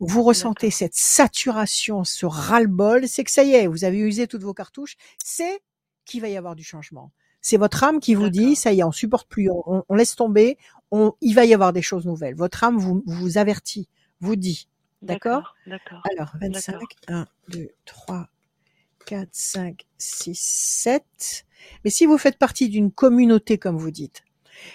[0.00, 4.42] Vous ressentez cette saturation, ce ras-le-bol, c'est que ça y est, vous avez usé toutes
[4.42, 5.60] vos cartouches, c'est
[6.04, 7.12] qu'il va y avoir du changement.
[7.40, 10.16] C'est votre âme qui vous dit, ça y est, on supporte plus, on, on laisse
[10.16, 10.56] tomber,
[10.90, 12.34] on, il va y avoir des choses nouvelles.
[12.34, 13.88] Votre âme vous, vous avertit
[14.20, 14.68] vous dit.
[15.02, 15.54] D'accord?
[15.66, 16.02] D'accord.
[16.10, 18.28] Alors, 25, 1, 2, 3,
[19.06, 21.46] 4, 5, 6, 7.
[21.84, 24.24] Mais si vous faites partie d'une communauté, comme vous dites,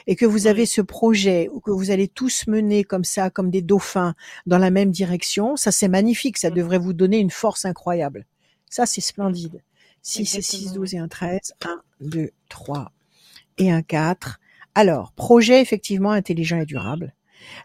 [0.05, 3.49] et que vous avez ce projet, ou que vous allez tous mener comme ça, comme
[3.49, 4.13] des dauphins,
[4.45, 8.25] dans la même direction, ça c'est magnifique, ça devrait vous donner une force incroyable.
[8.69, 9.63] Ça c'est splendide.
[10.01, 11.39] 6 et 6, 12 et 1, 13.
[11.65, 12.91] 1, 2, 3
[13.57, 14.39] et un 4.
[14.75, 17.13] Alors, projet effectivement intelligent et durable.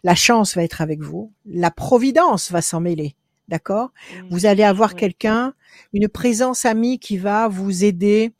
[0.03, 1.33] La chance va être avec vous.
[1.47, 3.17] La providence va s'en mêler.
[3.49, 3.93] D'accord?
[4.31, 5.53] Vous allez avoir quelqu'un,
[5.93, 8.33] une présence amie qui va vous aider,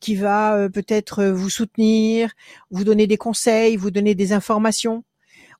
[0.00, 2.32] qui va euh, peut-être vous soutenir,
[2.70, 5.04] vous donner des conseils, vous donner des informations.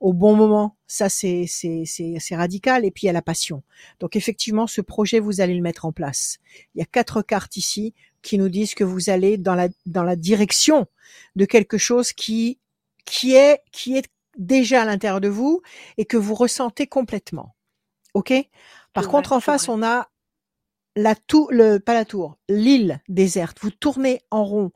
[0.00, 0.76] Au bon moment.
[0.86, 2.84] Ça, c'est c'est c'est radical.
[2.84, 3.62] Et puis il y a la passion.
[4.00, 6.38] Donc effectivement, ce projet, vous allez le mettre en place.
[6.74, 10.04] Il y a quatre cartes ici qui nous disent que vous allez dans la dans
[10.04, 10.86] la direction
[11.36, 12.58] de quelque chose qui
[13.04, 15.62] qui est qui est déjà à l'intérieur de vous
[15.96, 17.54] et que vous ressentez complètement.
[18.14, 18.32] Ok?
[18.92, 20.08] Par contre, en face, on a
[20.96, 23.58] la tour, le pas la tour, l'île déserte.
[23.60, 24.72] Vous tournez en rond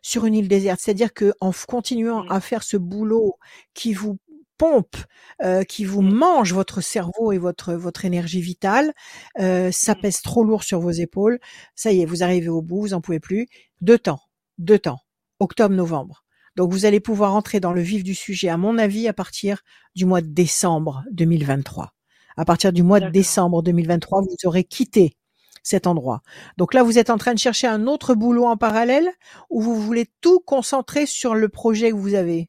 [0.00, 3.38] sur une île déserte, c'est-à-dire que en continuant à faire ce boulot
[3.74, 4.18] qui vous
[4.58, 4.96] pompe,
[5.42, 6.14] euh, qui vous mmh.
[6.14, 8.92] mange votre cerveau et votre votre énergie vitale,
[9.40, 10.00] euh, ça mmh.
[10.00, 11.38] pèse trop lourd sur vos épaules.
[11.74, 13.48] Ça y est, vous arrivez au bout, vous en pouvez plus.
[13.80, 14.20] Deux temps,
[14.58, 15.00] deux temps,
[15.40, 16.24] octobre-novembre.
[16.56, 19.62] Donc vous allez pouvoir entrer dans le vif du sujet, à mon avis, à partir
[19.94, 21.92] du mois de décembre 2023.
[22.38, 25.16] À partir du mois de décembre 2023, vous aurez quitté
[25.62, 26.22] cet endroit.
[26.58, 29.10] Donc là, vous êtes en train de chercher un autre boulot en parallèle
[29.50, 32.48] ou vous voulez tout concentrer sur le projet que vous avez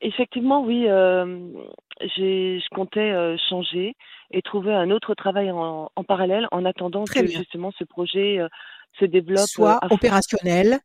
[0.00, 0.86] Effectivement, oui.
[0.88, 1.48] Euh,
[2.00, 3.94] je comptais euh, changer
[4.30, 8.48] et trouver un autre travail en, parallèle en attendant que justement ce projet euh,
[8.98, 9.46] se développe.
[9.46, 10.78] Soit opérationnel,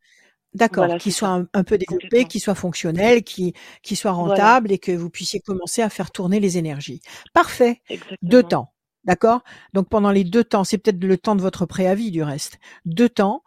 [0.54, 3.54] D'accord, qui soit un, peu développé, qui soit fonctionnel, qui,
[3.84, 7.02] qui soit rentable et que vous puissiez commencer à faire tourner les énergies.
[7.34, 7.82] Parfait.
[8.22, 8.72] Deux temps.
[9.04, 9.42] D'accord?
[9.74, 12.60] Donc pendant les deux temps, c'est peut-être le temps de votre préavis du reste.
[12.86, 13.44] Deux temps,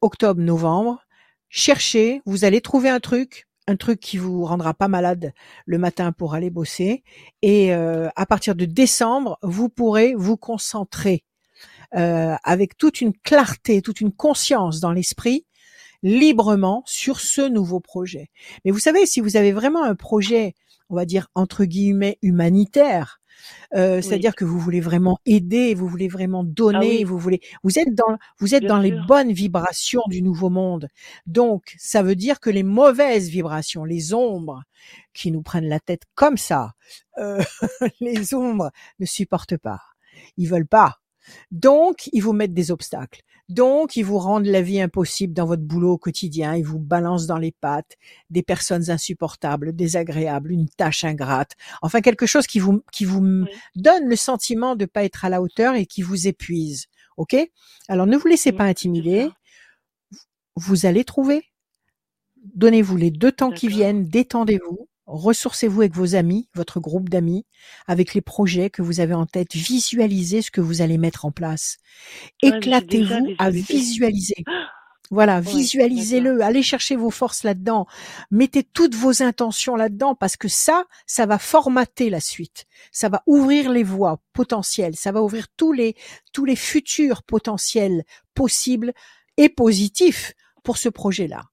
[0.00, 1.04] octobre, novembre.
[1.48, 5.32] Cherchez, vous allez trouver un truc, un truc qui vous rendra pas malade
[5.66, 7.04] le matin pour aller bosser.
[7.42, 11.22] Et euh, à partir de décembre, vous pourrez vous concentrer
[11.94, 15.44] euh, avec toute une clarté, toute une conscience dans l'esprit
[16.02, 18.30] librement sur ce nouveau projet.
[18.64, 20.54] Mais vous savez, si vous avez vraiment un projet,
[20.88, 23.17] on va dire entre guillemets humanitaire,
[23.74, 27.78] euh, c'est-à-dire que vous voulez vraiment aider, vous voulez vraiment ah donner, vous voulez, vous
[27.78, 30.88] êtes dans, vous êtes dans les bonnes vibrations du nouveau monde.
[31.26, 34.62] Donc, ça veut dire que les mauvaises vibrations, les ombres
[35.14, 36.72] qui nous prennent la tête comme ça,
[37.18, 37.42] euh,
[38.00, 39.80] les ombres ne supportent pas.
[40.36, 40.96] Ils veulent pas.
[41.50, 43.22] Donc, ils vous mettent des obstacles.
[43.48, 46.54] Donc, ils vous rendent la vie impossible dans votre boulot au quotidien.
[46.54, 47.96] Ils vous balancent dans les pattes
[48.28, 51.52] des personnes insupportables, désagréables, une tâche ingrate.
[51.80, 55.40] Enfin, quelque chose qui vous, qui vous donne le sentiment de pas être à la
[55.40, 56.86] hauteur et qui vous épuise.
[57.16, 57.36] OK?
[57.88, 59.28] Alors, ne vous laissez pas intimider.
[60.54, 61.44] Vous allez trouver.
[62.54, 64.08] Donnez-vous les deux temps qui viennent.
[64.08, 67.46] Détendez-vous ressourcez-vous avec vos amis, votre groupe d'amis,
[67.86, 71.32] avec les projets que vous avez en tête, visualisez ce que vous allez mettre en
[71.32, 71.78] place.
[72.42, 74.44] Éclatez-vous à visualiser.
[75.10, 77.86] Voilà, visualisez-le, allez chercher vos forces là-dedans,
[78.30, 83.22] mettez toutes vos intentions là-dedans parce que ça, ça va formater la suite, ça va
[83.26, 85.96] ouvrir les voies potentielles, ça va ouvrir tous les
[86.34, 88.92] tous les futurs potentiels possibles
[89.38, 91.44] et positifs pour ce projet-là.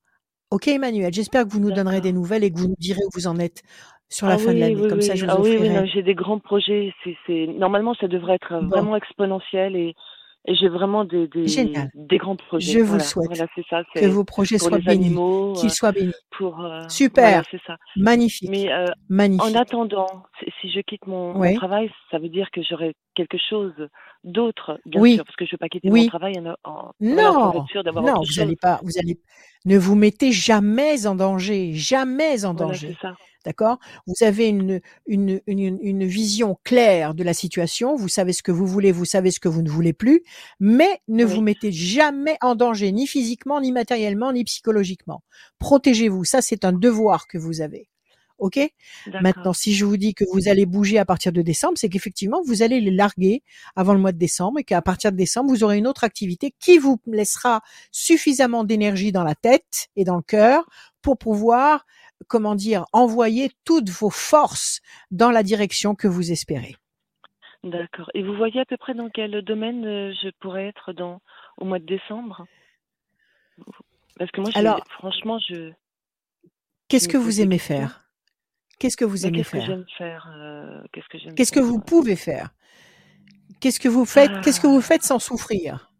[0.52, 3.10] Ok Emmanuel, j'espère que vous nous donnerez des nouvelles et que vous nous direz où
[3.14, 3.64] vous en êtes
[4.10, 4.88] sur la ah fin de l'année.
[4.88, 6.94] Comme ça, je vous ah oui, oui, j'ai des grands projets.
[7.26, 9.96] C'est, normalement, ça devrait être vraiment exponentiel et,
[10.48, 11.46] et j'ai vraiment des, des,
[11.96, 12.74] des, grands projets.
[12.74, 13.30] Je vous souhaite
[13.96, 15.16] que vos projets soient bénis,
[15.56, 16.12] qu'ils soient bénis.
[16.38, 17.78] Pour, euh, Super, ça.
[17.96, 18.50] magnifique.
[18.50, 19.56] Mais euh, magnifique.
[19.56, 20.24] en attendant,
[20.62, 23.74] si je quitte mon, mon, travail, ça veut dire que j'aurai quelque chose
[24.24, 25.16] d'autre, bien oui.
[25.16, 27.54] sûr, parce que je ne veux pas quitter mon travail en, en non,
[27.94, 29.20] non, vous allez pas, vous allez,
[29.66, 32.96] ne vous mettez jamais en danger, jamais en danger.
[33.46, 33.78] D'accord?
[34.08, 38.52] Vous avez une, une, une, une, vision claire de la situation, vous savez ce que
[38.52, 40.24] vous voulez, vous savez ce que vous ne voulez plus,
[40.60, 45.22] mais ne vous mettez jamais en danger, ni physiquement, ni matériellement, ni psychologiquement.
[45.60, 47.88] Protégez-vous, ça c'est un devoir que vous avez.
[48.38, 48.60] Ok?
[49.22, 52.42] Maintenant, si je vous dis que vous allez bouger à partir de décembre, c'est qu'effectivement,
[52.46, 53.44] vous allez les larguer
[53.78, 56.54] avant le mois de décembre et qu'à partir de décembre, vous aurez une autre activité
[56.60, 60.66] qui vous laissera suffisamment d'énergie dans la tête et dans le cœur
[61.02, 61.86] pour pouvoir,
[62.28, 66.75] comment dire, envoyer toutes vos forces dans la direction que vous espérez.
[67.63, 68.10] D'accord.
[68.13, 71.19] Et vous voyez à peu près dans quel domaine euh, je pourrais être dans
[71.58, 72.45] au mois de décembre?
[74.17, 75.71] Parce que moi, Alors, franchement, je.
[76.88, 78.06] Qu'est-ce que vous aimez faire?
[78.80, 80.84] Qu'est-ce que vous aimez faire Qu'est-ce que j'aime faire euh,
[81.36, 82.49] Qu'est-ce que vous pouvez faire?
[83.62, 84.82] Qu'est-ce que vous faites Qu'est-ce que vous ah.
[84.82, 85.91] faites sans souffrir?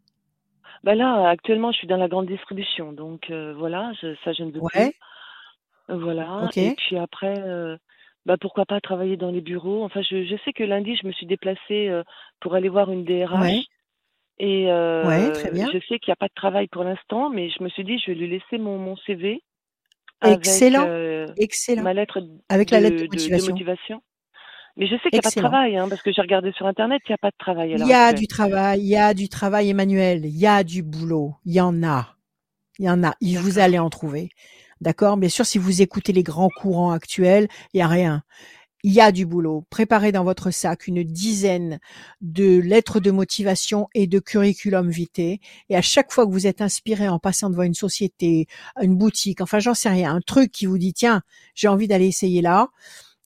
[0.84, 3.91] Bah là, actuellement, je suis dans la grande distribution, donc euh, voilà,
[4.23, 4.69] ça je ne veux ouais.
[4.91, 4.99] plus.
[5.88, 6.50] Voilà.
[6.56, 7.78] Et puis après, euh,
[8.26, 9.84] bah pourquoi pas travailler dans les bureaux.
[9.84, 11.91] Enfin, je, je, sais que lundi, je me suis déplacée
[12.39, 13.41] pour aller voir une DRH.
[13.41, 13.63] Ouais.
[14.38, 14.65] Et
[15.34, 15.69] très bien.
[15.71, 18.00] je sais qu'il n'y a pas de travail pour l'instant, mais je me suis dit,
[18.00, 19.41] je vais lui laisser mon, mon CV
[20.24, 21.84] Excellent, euh, excellent.
[21.84, 22.19] Ma lettre
[22.50, 24.02] avec la lettre de motivation.
[24.78, 26.67] Mais je sais qu'il n'y a pas de travail, hein, parce que j'ai regardé sur
[26.67, 27.76] Internet, il n'y a pas de travail.
[27.78, 30.84] Il y a du travail, il y a du travail, Emmanuel, il y a du
[30.84, 32.15] boulot, il y en a.
[32.80, 34.30] Il y en a, vous allez en trouver.
[34.86, 35.17] D'accord?
[35.17, 38.21] Bien sûr, si vous écoutez les grands courants actuels, il y a rien.
[38.84, 39.65] Il y a du boulot.
[39.71, 41.80] Préparez dans votre sac une dizaine
[42.21, 45.39] de lettres de motivation et de curriculum vitae.
[45.69, 48.45] Et à chaque fois que vous êtes inspiré en passant devant une société,
[48.80, 51.24] une boutique, enfin j'en sais rien, un truc qui vous dit tiens,
[51.56, 52.67] j'ai envie d'aller essayer là,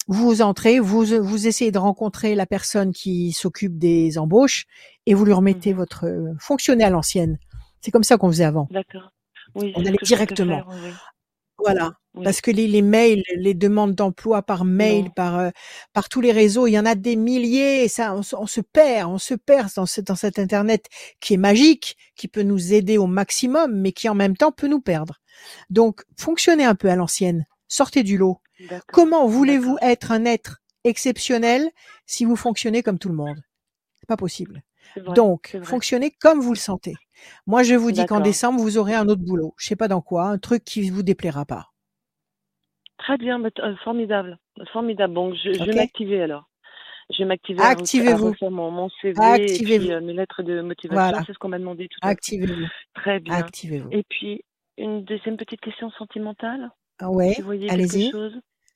[0.08, 4.66] vous entrez, vous, vous essayez de rencontrer la personne qui s'occupe des embauches
[5.06, 5.78] et vous lui remettez mmh.
[5.78, 7.38] votre euh, fonctionner à l'ancienne.
[7.82, 8.70] C'est comme ça qu'on faisait avant.
[8.72, 9.12] D'accord.
[9.56, 10.64] Oui, on allait directement.
[11.60, 11.94] Voilà.
[12.24, 15.50] Parce que les, les, mails, les demandes d'emploi par mail, par euh,
[15.94, 17.84] par tous les réseaux, il y en a des milliers.
[17.84, 20.88] Et ça, on, se perd, on se perd dans, ce, dans cet internet
[21.20, 24.68] qui est magique, qui peut nous aider au maximum, mais qui en même temps peut
[24.68, 25.20] nous perdre.
[25.70, 27.46] Donc, fonctionnez un peu à l'ancienne.
[27.68, 28.42] Sortez du lot.
[28.92, 31.70] Comment voulez-vous être un être exceptionnel
[32.06, 33.42] si vous fonctionnez comme tout le monde?
[34.00, 34.64] C'est pas possible.
[35.16, 36.96] Donc, fonctionnez comme vous le sentez.
[37.48, 39.54] Moi, je vous dis qu'en décembre, vous aurez un autre boulot.
[39.58, 41.68] Je sais pas dans quoi, un truc qui vous déplaira pas.
[42.98, 44.38] Très bien, euh, formidable,
[44.74, 45.14] formidable.
[45.14, 46.50] Bon, je, vais m'activer alors.
[47.12, 47.62] Je vais m'activer.
[47.62, 48.36] Activez-vous.
[48.50, 49.86] Mon, mon CV Activez-vous.
[49.86, 51.24] et puis, euh, mes lettres de motivation.
[51.26, 52.12] C'est ce qu'on m'a demandé tout à l'heure.
[52.12, 52.68] Activez-vous.
[52.96, 53.34] Très bien.
[53.34, 53.90] Activez-vous.
[53.92, 54.44] Et puis,
[54.78, 56.72] une deuxième petite question sentimentale?
[57.00, 57.36] Ah ouais.
[57.70, 58.12] Allez-y.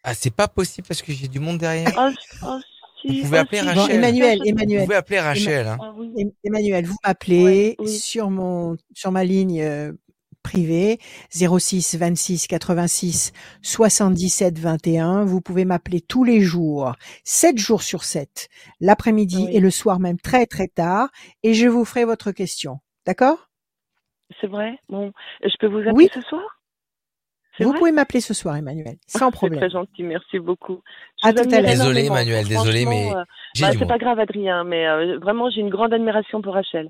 [0.03, 1.89] Ah, c'est pas possible parce que j'ai du monde derrière.
[1.97, 2.09] Oh,
[2.45, 2.59] oh,
[3.05, 3.95] vous pouvez appeler Rachel.
[3.95, 4.79] Emmanuel, Emmanuel.
[4.79, 5.67] Vous pouvez appeler Rachel.
[5.67, 5.77] Hein.
[5.81, 5.93] Ah
[6.43, 9.91] Emmanuel, vous m'appelez sur mon sur ma ligne euh,
[10.43, 10.99] privée
[11.31, 15.25] 06 26 86 77 21.
[15.25, 20.19] Vous pouvez m'appeler tous les jours, 7 jours sur 7, l'après-midi et le soir même
[20.19, 21.09] très très tard,
[21.41, 22.79] et je vous ferai votre question.
[23.05, 23.49] D'accord?
[24.39, 24.77] C'est vrai?
[24.89, 25.11] Bon,
[25.43, 26.43] je peux vous appeler ce soir?
[27.59, 29.59] Vous pouvez m'appeler ce soir, Emmanuel, sans problème.
[29.59, 30.81] C'est très gentil, merci beaucoup.
[31.21, 31.71] à tout à l'heure.
[31.71, 33.23] Désolé, Emmanuel, désolé, mais euh,
[33.59, 36.89] bah, c'est pas grave, Adrien, mais euh, vraiment, j'ai une grande admiration pour Rachel.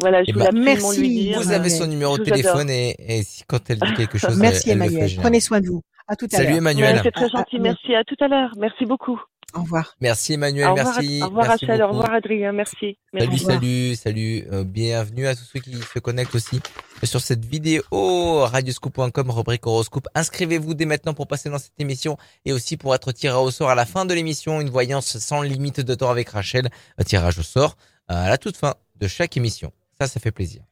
[0.00, 1.00] Voilà, je eh ben, merci.
[1.00, 1.40] Lui dire.
[1.40, 4.76] Vous avez son numéro de téléphone et, et, quand elle dit quelque chose, merci elle,
[4.76, 5.10] Emmanuel.
[5.18, 5.82] Prenez soin de vous.
[6.06, 6.46] À tout à l'heure.
[6.46, 7.00] Salut Emmanuel.
[7.02, 7.94] c'est très gentil, merci.
[7.94, 8.52] À tout à l'heure.
[8.56, 9.20] Merci beaucoup.
[9.54, 9.96] Au revoir.
[10.00, 11.20] Merci Emmanuel, merci.
[11.22, 12.98] Au revoir Rachel, au revoir Adrien, merci.
[13.18, 14.44] Salut, salut, salut.
[14.52, 16.60] Euh, bienvenue à tous ceux qui se connectent aussi
[17.02, 20.06] sur cette vidéo radioscoop.com, rubrique horoscope.
[20.14, 23.70] Inscrivez-vous dès maintenant pour passer dans cette émission et aussi pour être tiré au sort
[23.70, 24.60] à la fin de l'émission.
[24.60, 26.68] Une voyance sans limite de temps avec Rachel.
[26.98, 27.76] Un tirage au sort
[28.10, 29.72] euh, à la toute fin de chaque émission.
[29.98, 30.62] Ça, ça fait plaisir.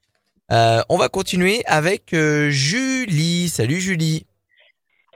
[0.52, 3.48] Euh, on va continuer avec euh, Julie.
[3.48, 4.26] Salut Julie.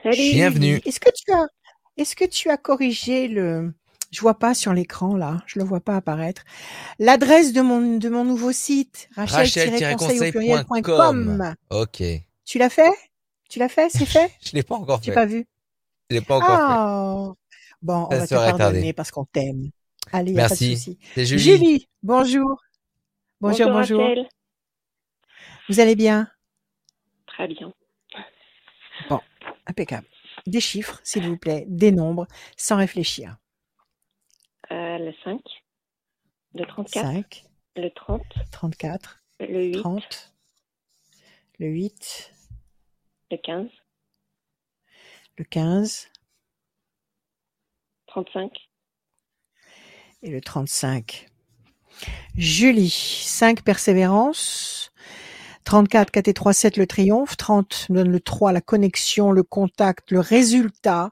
[0.03, 0.31] Salut.
[0.33, 0.81] Bienvenue.
[0.85, 1.47] Est-ce que tu as
[1.97, 3.73] est-ce que tu as corrigé le
[4.11, 6.43] je vois pas sur l'écran là, je le vois pas apparaître.
[6.99, 10.33] L'adresse de mon de mon nouveau site rachel-conseil
[11.69, 12.03] OK.
[12.45, 12.91] Tu l'as fait?
[13.49, 13.89] Tu l'as fait?
[13.89, 14.31] C'est fait?
[14.41, 15.11] Je l'ai pas encore fait.
[15.11, 15.45] Tu pas vu
[16.09, 17.37] Je l'ai pas encore oh.
[17.81, 19.71] Bon, on va te pardonner parce qu'on t'aime.
[20.11, 20.49] Allez, Merci.
[20.49, 20.99] pas de souci.
[21.15, 21.39] Julie.
[21.39, 22.61] Julie, bonjour.
[23.39, 24.01] Bonjour, bonjour.
[24.01, 24.29] bonjour.
[25.67, 26.27] Vous allez bien?
[27.27, 27.73] Très bien.
[29.09, 29.19] Bon,
[29.67, 30.07] impeccable
[30.45, 32.27] des chiffres, s'il vous plaît, des nombres,
[32.57, 33.37] sans réfléchir.
[34.71, 35.41] Euh, le 5,
[36.53, 37.43] le 34, 5,
[37.75, 40.33] le 30, 34, le 8, 30,
[41.59, 42.33] le 8,
[43.31, 43.67] le 15,
[45.37, 46.09] le 15,
[48.07, 48.51] 35
[50.23, 51.27] et le 35.
[52.35, 54.90] Julie, 5 persévérance,
[55.63, 57.37] 34, 4 et 3, 7, le triomphe.
[57.37, 61.11] 30 donne le 3, la connexion, le contact, le résultat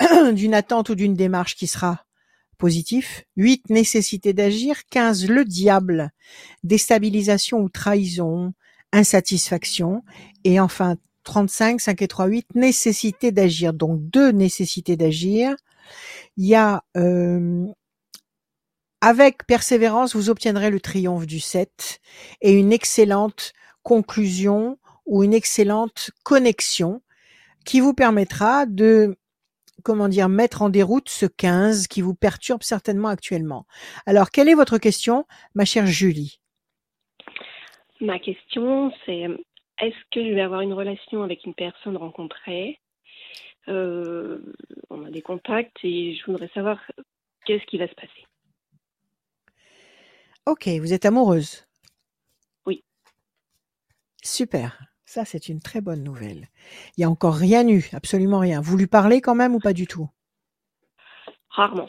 [0.32, 2.04] d'une attente ou d'une démarche qui sera
[2.58, 3.24] positif.
[3.36, 4.84] 8, nécessité d'agir.
[4.90, 6.10] 15, le diable,
[6.64, 8.52] déstabilisation ou trahison,
[8.92, 10.02] insatisfaction.
[10.44, 13.72] Et enfin, 35, 5 et 3, 8, nécessité d'agir.
[13.72, 15.56] Donc deux nécessités d'agir.
[16.36, 17.66] Il y a euh,
[19.00, 22.00] avec persévérance, vous obtiendrez le triomphe du 7
[22.40, 27.02] et une excellente conclusion ou une excellente connexion
[27.64, 29.16] qui vous permettra de
[29.82, 33.66] comment dire mettre en déroute ce 15 qui vous perturbe certainement actuellement.
[34.06, 36.40] Alors, quelle est votre question, ma chère Julie?
[38.00, 39.26] Ma question, c'est
[39.80, 42.80] est-ce que je vais avoir une relation avec une personne rencontrée?
[43.68, 44.38] Euh,
[44.90, 46.80] On a des contacts et je voudrais savoir
[47.44, 48.26] qu'est-ce qui va se passer.
[50.46, 51.67] Ok, vous êtes amoureuse?
[54.22, 54.78] Super.
[55.04, 56.48] Ça, c'est une très bonne nouvelle.
[56.96, 58.60] Il n'y a encore rien eu, absolument rien.
[58.60, 60.08] Vous lui parlez quand même ou pas du tout?
[61.48, 61.88] Rarement.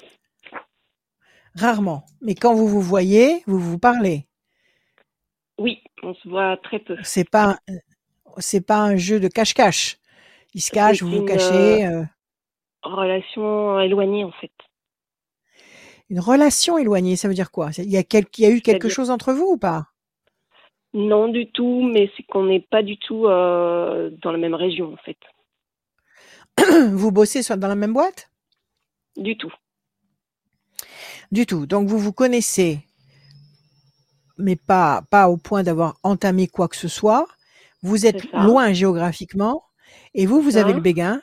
[1.55, 2.05] Rarement.
[2.21, 4.27] Mais quand vous vous voyez, vous vous parlez
[5.57, 6.95] Oui, on se voit très peu.
[7.03, 7.59] C'est pas,
[8.37, 9.97] c'est pas un jeu de cache-cache.
[10.53, 11.85] Il se cache, vous vous cachez.
[11.85, 12.03] Euh...
[12.83, 14.53] Relation éloignée en fait.
[16.09, 17.69] Une relation éloignée, ça veut dire quoi?
[17.77, 19.87] Il y a, il y a eu quelque chose entre vous ou pas?
[20.93, 24.93] Non, du tout, mais c'est qu'on n'est pas du tout euh, dans la même région,
[24.93, 25.17] en fait.
[26.91, 28.29] vous bossez dans la même boîte?
[29.15, 29.53] Du tout.
[31.31, 31.65] Du tout.
[31.65, 32.79] Donc vous vous connaissez,
[34.37, 37.27] mais pas pas au point d'avoir entamé quoi que ce soit.
[37.81, 39.63] Vous êtes loin géographiquement
[40.13, 41.21] et vous vous avez le béguin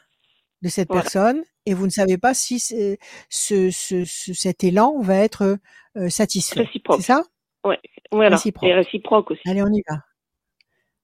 [0.63, 2.97] de cette personne et vous ne savez pas si ce,
[3.29, 5.59] ce, cet élan va être
[5.97, 6.69] euh, satisfait.
[6.97, 7.23] C'est ça?
[7.67, 7.81] Ouais.
[8.13, 8.37] Voilà.
[8.37, 8.69] Réciproque.
[8.69, 9.43] Et réciproque aussi.
[9.47, 9.97] Allez, on y va.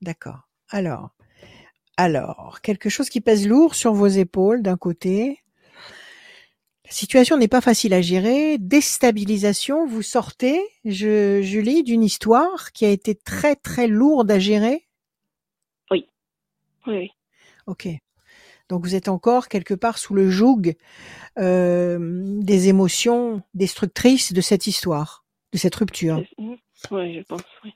[0.00, 0.48] D'accord.
[0.70, 1.10] Alors,
[1.96, 5.42] alors, quelque chose qui pèse lourd sur vos épaules d'un côté.
[6.84, 8.58] La situation n'est pas facile à gérer.
[8.58, 14.86] Déstabilisation, vous sortez, je, Julie, d'une histoire qui a été très très lourde à gérer.
[15.90, 16.06] Oui.
[16.86, 17.10] Oui.
[17.66, 17.88] Ok.
[18.68, 20.74] Donc vous êtes encore quelque part sous le joug
[21.38, 21.98] euh,
[22.40, 25.21] des émotions destructrices de cette histoire,
[25.52, 26.22] de cette rupture.
[26.38, 27.74] Oui, je pense, oui.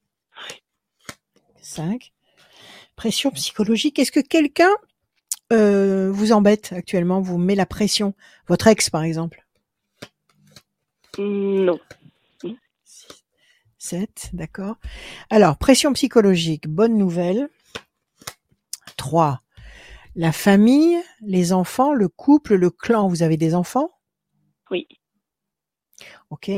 [1.61, 2.13] 5.
[2.95, 3.99] Pression psychologique.
[3.99, 4.71] Est-ce que quelqu'un
[5.53, 8.15] euh, vous embête actuellement, vous met la pression?
[8.49, 9.45] Votre ex, par exemple?
[11.19, 11.79] Non.
[13.79, 14.77] 7, d'accord.
[15.31, 17.49] Alors, pression psychologique, bonne nouvelle.
[18.97, 19.43] 3.
[20.17, 23.07] La famille, les enfants, le couple, le clan.
[23.09, 23.91] Vous avez des enfants?
[24.71, 24.89] Oui.
[26.31, 26.51] Ok.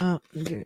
[0.00, 0.64] 1, 2,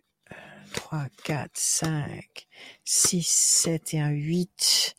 [0.74, 2.46] 3, 4, 5,
[2.84, 4.94] 6, 7 et un 8.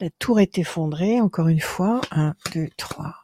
[0.00, 2.00] La tour est effondrée, encore une fois.
[2.10, 3.14] 1, 2, 3,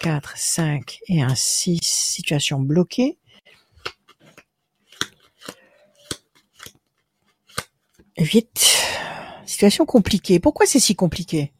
[0.00, 1.80] 4, 5 et un 6.
[1.82, 3.18] Situation bloquée.
[8.18, 8.84] 8.
[9.46, 10.40] Situation compliquée.
[10.40, 11.52] Pourquoi c'est si compliqué?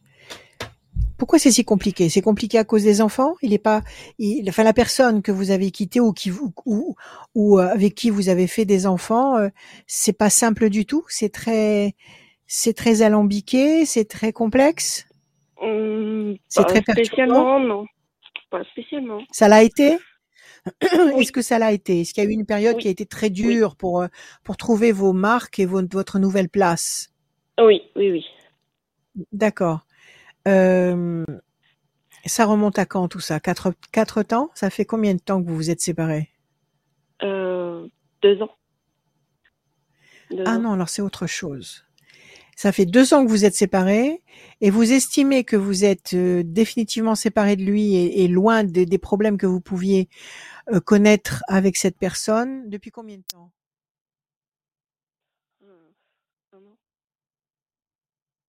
[1.24, 2.10] Pourquoi c'est si compliqué?
[2.10, 3.34] C'est compliqué à cause des enfants?
[3.40, 3.80] Il est pas,
[4.18, 6.96] il, enfin la personne que vous avez quittée ou qui vous ou,
[7.34, 9.48] ou euh, avec qui vous avez fait des enfants, euh,
[9.86, 11.02] c'est pas simple du tout?
[11.08, 11.94] C'est très,
[12.46, 15.06] c'est très alambiqué, c'est très complexe?
[15.62, 17.86] Mmh, c'est très spécialement, non,
[18.50, 19.22] pas spécialement.
[19.30, 19.96] Ça l'a été?
[20.82, 22.02] Est-ce que ça l'a été?
[22.02, 24.08] Est-ce qu'il y a eu une période qui a été très dure pour euh,
[24.42, 27.14] pour trouver vos marques et votre nouvelle place?
[27.58, 28.26] Oui, oui, oui.
[29.32, 29.86] D'accord.
[30.46, 31.24] Euh,
[32.26, 33.40] ça remonte à quand tout ça?
[33.40, 34.50] Quatre, quatre temps?
[34.54, 36.30] Ça fait combien de temps que vous vous êtes séparés?
[37.22, 37.86] Euh,
[38.22, 38.50] Deux ans.
[40.46, 41.84] ah non, alors c'est autre chose.
[42.56, 44.22] Ça fait deux ans que vous êtes séparés
[44.60, 49.38] et vous estimez que vous êtes euh, définitivement séparés de lui et, loin des problèmes
[49.38, 50.08] que vous pouviez
[50.72, 53.50] euh, connaître avec cette personne depuis combien de temps?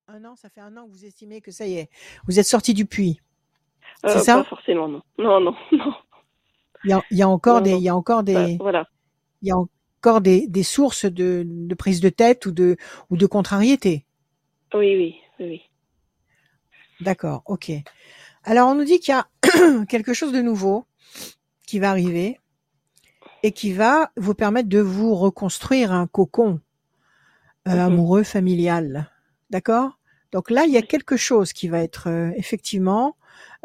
[0.07, 1.89] Un an, ça fait un an que vous estimez que ça y est,
[2.27, 3.19] vous êtes sorti du puits.
[4.05, 4.37] Euh, c'est ça?
[4.37, 5.01] Pas forcément, non.
[5.17, 5.93] Non, non, non.
[6.83, 8.87] Il y a, il y a encore des, il y a encore des, bah, voilà.
[9.41, 12.77] Il y a encore des, des sources de, de, prise de tête ou de,
[13.09, 14.05] ou de contrariété.
[14.75, 15.61] Oui, oui, oui.
[17.01, 17.71] D'accord, ok.
[18.43, 19.27] Alors on nous dit qu'il y a
[19.89, 20.85] quelque chose de nouveau
[21.65, 22.39] qui va arriver
[23.41, 26.59] et qui va vous permettre de vous reconstruire un cocon
[27.67, 27.79] euh, mhm.
[27.79, 29.09] amoureux familial.
[29.49, 29.99] D'accord?
[30.31, 33.15] Donc là, il y a quelque chose qui va être euh, effectivement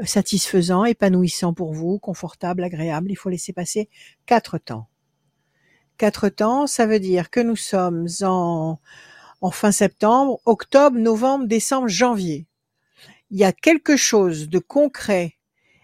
[0.00, 3.10] euh, satisfaisant, épanouissant pour vous, confortable, agréable.
[3.10, 3.88] Il faut laisser passer
[4.26, 4.88] quatre temps.
[5.98, 8.78] Quatre temps, ça veut dire que nous sommes en,
[9.40, 12.46] en fin septembre, octobre, novembre, décembre, janvier.
[13.30, 15.34] Il y a quelque chose de concret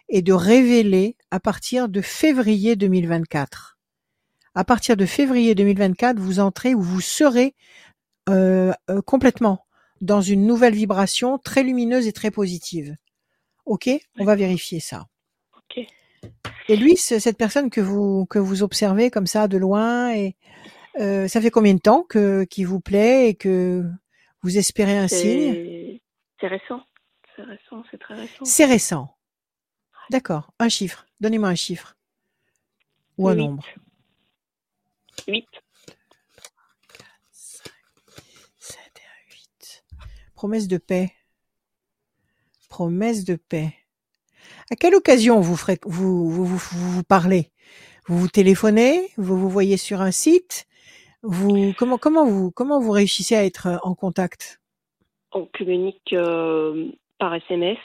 [0.09, 3.79] et de révélé à partir de février 2024.
[4.55, 7.55] À partir de février 2024, vous entrez ou vous serez
[8.29, 8.73] euh,
[9.05, 9.66] complètement
[10.01, 12.97] dans une nouvelle vibration très lumineuse et très positive.
[13.65, 13.89] Ok?
[14.19, 15.07] On va vérifier ça.
[16.69, 20.35] Et lui, cette personne que vous que vous observez comme ça de loin, et
[20.99, 23.85] euh, ça fait combien de temps que qui vous plaît et que
[24.43, 26.01] vous espérez un signe?
[26.41, 26.83] C'est récent.
[27.37, 27.85] C'est récent.
[27.91, 28.45] C'est très récent.
[28.45, 29.17] C'est récent.
[30.11, 30.53] D'accord.
[30.59, 31.07] Un chiffre.
[31.21, 31.97] Donnez-moi un chiffre
[33.17, 33.65] ou un nombre.
[35.29, 35.47] 8.
[40.37, 41.13] Promesse de paix.
[42.69, 43.73] Promesse de paix.
[44.71, 46.59] À quelle occasion vous, ferez, vous, vous, vous,
[46.91, 47.51] vous parlez?
[48.07, 49.09] Vous vous téléphonez?
[49.17, 50.67] Vous vous voyez sur un site?
[51.23, 54.61] Vous, comment, comment, vous, comment vous réussissez à être en contact?
[55.33, 57.79] On communique euh, par SMS.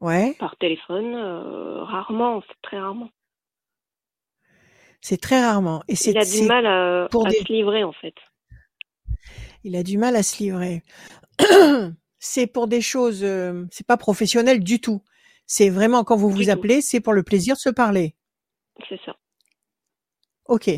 [0.00, 0.34] Ouais.
[0.38, 3.10] Par téléphone, euh, rarement, très rarement.
[5.00, 5.82] C'est très rarement.
[5.88, 8.14] Et Il a du mal à, pour se livrer en fait
[9.64, 10.82] il a du mal à se livrer.
[12.18, 15.02] c'est pour des choses, euh, c'est pas professionnel du tout.
[15.46, 18.14] C'est vraiment quand vous vous appelez, c'est pour le plaisir de se parler.
[18.88, 19.16] C'est ça.
[20.46, 20.70] Ok.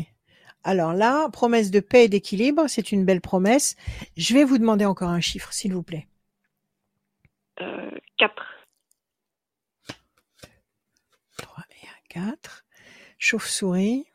[0.63, 3.75] Alors là, promesse de paix et d'équilibre, c'est une belle promesse.
[4.17, 6.07] Je vais vous demander encore un chiffre, s'il vous plaît.
[7.61, 8.33] Euh, 4.
[11.37, 12.65] 3 et 1, 4.
[13.17, 14.05] Chauve-souris.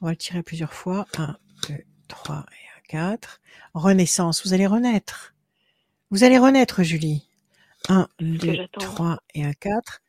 [0.00, 1.06] On va le tirer plusieurs fois.
[1.18, 1.36] 1,
[1.68, 1.74] 2,
[2.08, 3.40] 3 et 4.
[3.74, 5.34] Renaissance, vous allez renaître.
[6.10, 7.28] Vous allez renaître, Julie.
[7.88, 10.02] 1, 2, 3 et un 4.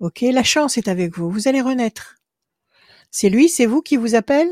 [0.00, 1.30] Ok, la chance est avec vous.
[1.30, 2.16] Vous allez renaître.
[3.10, 4.50] C'est lui, c'est vous qui vous appelle?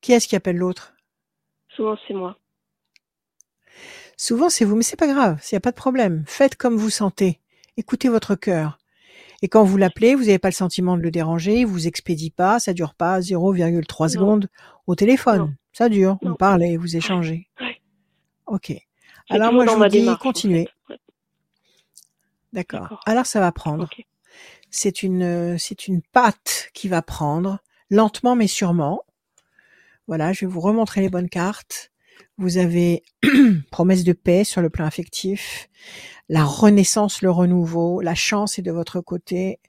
[0.00, 0.94] Qui est-ce qui appelle l'autre?
[1.74, 2.38] Souvent, c'est moi.
[4.16, 6.24] Souvent, c'est vous, mais c'est pas grave, il n'y a pas de problème.
[6.26, 7.40] Faites comme vous sentez.
[7.76, 8.78] Écoutez votre cœur.
[9.42, 12.30] Et quand vous l'appelez, vous n'avez pas le sentiment de le déranger, il vous expédie
[12.30, 14.48] pas, ça dure pas 0,3 secondes
[14.88, 15.54] au téléphone.
[15.78, 17.48] Ça dure, vous parlez, vous échangez.
[18.46, 18.72] Ok.
[19.30, 20.66] Alors moi je vous dis continuez.
[22.52, 22.98] D'accord.
[23.06, 23.88] Alors ça va prendre.
[24.70, 27.60] C'est une c'est une pâte qui va prendre
[27.90, 29.04] lentement mais sûrement.
[30.08, 31.92] Voilà, je vais vous remontrer les bonnes cartes.
[32.38, 33.04] Vous avez
[33.70, 35.68] promesse de paix sur le plan affectif,
[36.28, 39.60] la renaissance, le renouveau, la chance est de votre côté,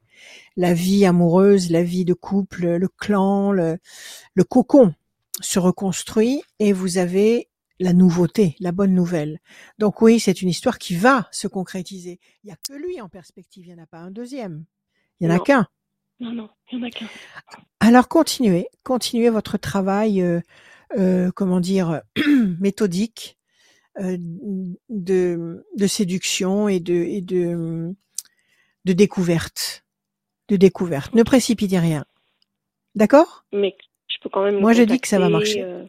[0.58, 3.78] la vie amoureuse, la vie de couple, le clan, le,
[4.34, 4.96] le cocon
[5.42, 9.40] se reconstruit et vous avez la nouveauté, la bonne nouvelle.
[9.78, 12.20] Donc oui, c'est une histoire qui va se concrétiser.
[12.44, 14.66] Il n'y a que lui en perspective, il n'y en a pas un deuxième.
[15.20, 15.68] Il n'y en a qu'un.
[16.20, 17.08] Non, non, il n'y en a qu'un.
[17.80, 20.42] Alors continuez, continuez votre travail euh,
[20.98, 22.02] euh, comment dire,
[22.60, 23.38] méthodique
[24.00, 24.18] euh,
[24.90, 27.96] de, de séduction et de, et de,
[28.86, 29.86] de découverte.
[30.48, 31.14] De découverte.
[31.14, 32.06] Ne précipitez rien.
[32.96, 33.46] D'accord?
[33.54, 33.78] Mais
[34.22, 34.60] peux quand même.
[34.60, 35.64] Moi, je dis que ça va marcher.
[35.64, 35.86] Euh,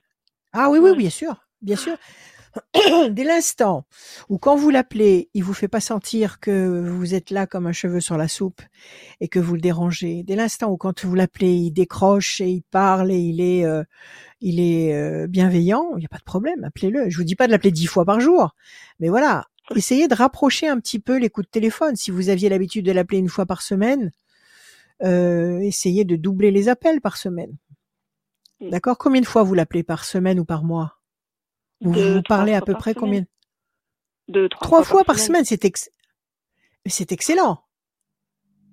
[0.53, 1.97] ah oui, oui, bien sûr, bien sûr.
[3.11, 3.87] Dès l'instant
[4.29, 7.73] où quand vous l'appelez, il vous fait pas sentir que vous êtes là comme un
[7.73, 8.61] cheveu sur la soupe
[9.21, 10.25] et que vous le dérangez.
[10.25, 13.65] Dès l'instant où quand vous l'appelez, il décroche et il parle et il est
[14.41, 17.11] il est euh, bienveillant, il n'y a pas de problème, appelez-le.
[17.11, 18.55] Je vous dis pas de l'appeler dix fois par jour,
[18.99, 21.97] mais voilà, essayez de rapprocher un petit peu les coups de téléphone.
[21.97, 24.11] Si vous aviez l'habitude de l'appeler une fois par semaine,
[25.03, 27.53] euh, essayez de doubler les appels par semaine.
[28.61, 28.71] Mm.
[28.71, 30.99] D'accord Combien de fois vous l'appelez par semaine ou par mois?
[31.81, 33.25] Vous, vous parlez à peu près combien?
[34.29, 35.61] Deux, trois, fois, par semaine, c'est
[36.87, 37.65] c'est excellent.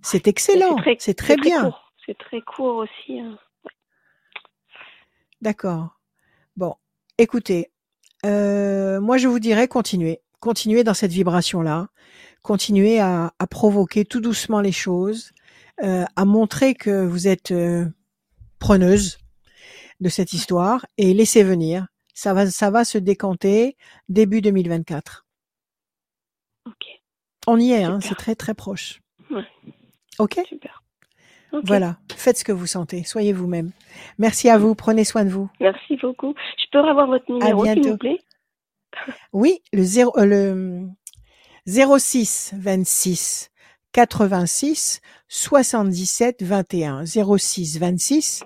[0.02, 0.78] C'est excellent.
[1.00, 1.74] C'est très, bien.
[2.06, 3.20] C'est très court aussi.
[3.20, 3.38] Hein.
[5.42, 6.00] D'accord.
[6.56, 6.76] Bon,
[7.18, 7.72] écoutez,
[8.26, 11.90] euh, moi je vous dirais continuez, continuez dans cette vibration-là,
[12.42, 15.34] continuez à, provoquer tout doucement les choses,
[15.84, 17.86] euh, à montrer que vous êtes euh,
[18.58, 19.20] preneuse
[20.00, 21.88] de cette histoire et laissez venir.
[22.14, 23.78] Ça va, ça va se décanter
[24.10, 25.26] début 2024.
[26.66, 26.86] Ok.
[27.46, 29.02] On y est, hein, c'est très très proche.
[29.30, 29.46] Ouais.
[30.20, 30.40] Ok.
[30.48, 30.84] Super.
[31.64, 33.72] Voilà, faites ce que vous sentez, soyez vous-même.
[34.18, 35.50] Merci à vous, prenez soin de vous.
[35.62, 36.34] Merci beaucoup.
[36.58, 38.20] Je peux avoir votre numéro, s'il vous plaît?
[39.32, 40.88] Oui, le, 0, le
[41.66, 43.50] 06 26
[43.94, 47.06] 86 77 21.
[47.06, 48.44] 06 26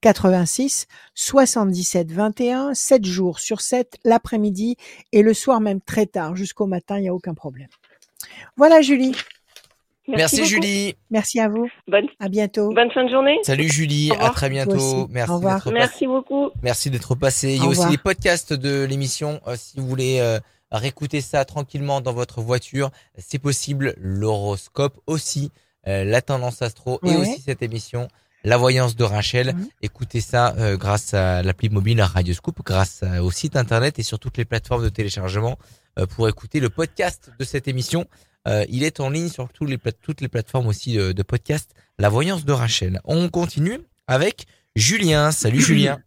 [0.00, 4.76] 86 77 21, 7 jours sur 7, l'après-midi
[5.12, 7.68] et le soir même très tard, jusqu'au matin, il n'y a aucun problème.
[8.56, 9.14] Voilà Julie.
[10.06, 10.94] Merci, Julie.
[11.10, 11.68] Merci à vous.
[11.88, 12.72] Bonne, à bientôt.
[12.74, 13.38] Bonne fin de journée.
[13.42, 15.08] Salut Julie, à très bientôt.
[15.08, 15.32] Merci.
[15.32, 15.68] Au revoir.
[15.72, 16.50] Merci beaucoup.
[16.62, 17.54] Merci d'être passé.
[17.54, 20.38] Il y a aussi les podcasts de l'émission euh, si vous voulez euh,
[20.70, 23.94] réécouter ça tranquillement dans votre voiture, c'est possible.
[23.96, 25.50] L'horoscope aussi,
[25.86, 28.08] euh, la tendance astro et aussi cette émission.
[28.44, 29.54] La voyance de Rachel.
[29.54, 29.68] Mhm.
[29.82, 34.36] Écoutez ça grâce à l'appli mobile Radio Scoop, grâce au site internet et sur toutes
[34.36, 35.58] les plateformes de téléchargement
[36.14, 38.06] pour écouter le podcast de cette émission.
[38.46, 41.74] Euh, il est en ligne sur tous les, toutes les plateformes aussi de, podcast.
[41.98, 43.00] La voyance de Rachel.
[43.04, 44.44] On continue avec
[44.76, 45.30] Julien.
[45.30, 45.98] Salut Julien.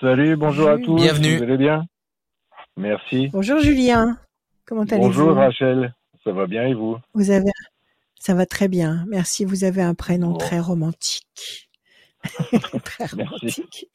[0.00, 0.96] Salut, bonjour à tous.
[0.96, 1.38] Bienvenue.
[1.38, 1.84] Vous allez bien?
[2.76, 3.28] Merci.
[3.32, 4.18] Bonjour Julien.
[4.66, 5.06] Comment allez-vous?
[5.06, 5.94] Bonjour Rachel.
[6.22, 6.98] Ça va bien et vous?
[7.14, 7.50] Vous avez
[8.22, 9.04] ça va très bien.
[9.08, 9.44] Merci.
[9.44, 11.68] Vous avez un prénom très romantique.
[12.84, 13.88] très romantique.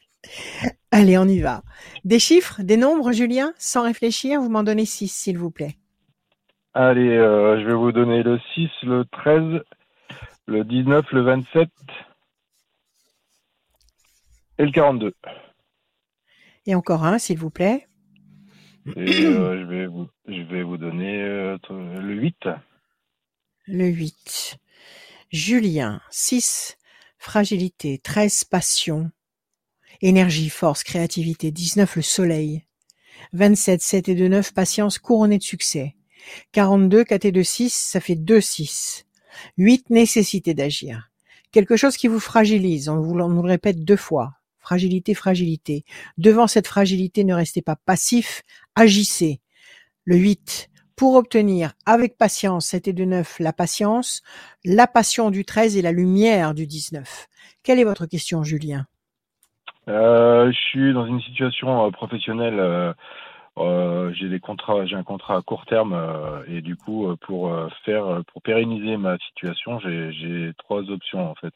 [0.91, 1.63] Allez, on y va.
[2.03, 5.77] Des chiffres, des nombres, Julien, sans réfléchir, vous m'en donnez six, s'il vous plaît.
[6.73, 9.63] Allez, euh, je vais vous donner le 6, le 13,
[10.47, 11.69] le 19, le 27
[14.57, 15.13] et le 42.
[16.65, 17.87] Et encore un, s'il vous plaît.
[18.97, 22.35] Et euh, je, vais vous, je vais vous donner euh, le 8.
[23.69, 24.59] Le 8.
[25.29, 26.77] Julien, 6,
[27.19, 29.11] fragilité, 13, passion,
[30.01, 32.63] énergie, force, créativité, 19, le soleil,
[33.33, 35.97] 27, 7 et 2, 9, patience couronnée de succès,
[36.53, 39.05] 42 KT de 6, ça fait 2 6.
[39.57, 41.11] 8 nécessité d'agir.
[41.51, 44.35] Quelque chose qui vous fragilise, on vous le répète deux fois.
[44.59, 45.83] Fragilité, fragilité.
[46.17, 48.43] Devant cette fragilité, ne restez pas passif,
[48.75, 49.41] agissez.
[50.05, 54.23] Le 8, pour obtenir avec patience 7 et 2 9 la patience,
[54.65, 57.27] la passion du 13 et la lumière du 19.
[57.63, 58.85] Quelle est votre question, Julien?
[59.87, 62.59] Euh, Je suis dans une situation euh, professionnelle.
[62.59, 62.93] Euh,
[63.59, 65.95] euh, j'ai des contrats, j'ai un contrat à court terme
[66.47, 67.51] et du coup pour
[67.85, 71.53] faire, pour pérenniser ma situation, j'ai trois options en fait.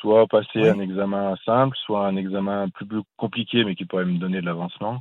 [0.00, 4.18] Soit passer un examen simple, soit un examen plus, plus compliqué mais qui pourrait me
[4.18, 5.00] donner de l'avancement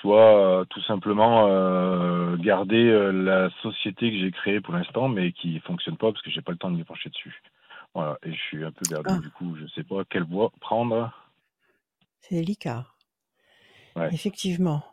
[0.00, 5.32] soit euh, tout simplement euh, garder euh, la société que j'ai créée pour l'instant, mais
[5.32, 7.42] qui fonctionne pas parce que j'ai pas le temps de m'y pencher dessus.
[7.94, 9.18] Voilà, et je suis un peu perdu ah.
[9.18, 11.12] du coup, je sais pas quelle voie prendre.
[12.20, 12.84] C'est délicat.
[14.12, 14.84] Effectivement.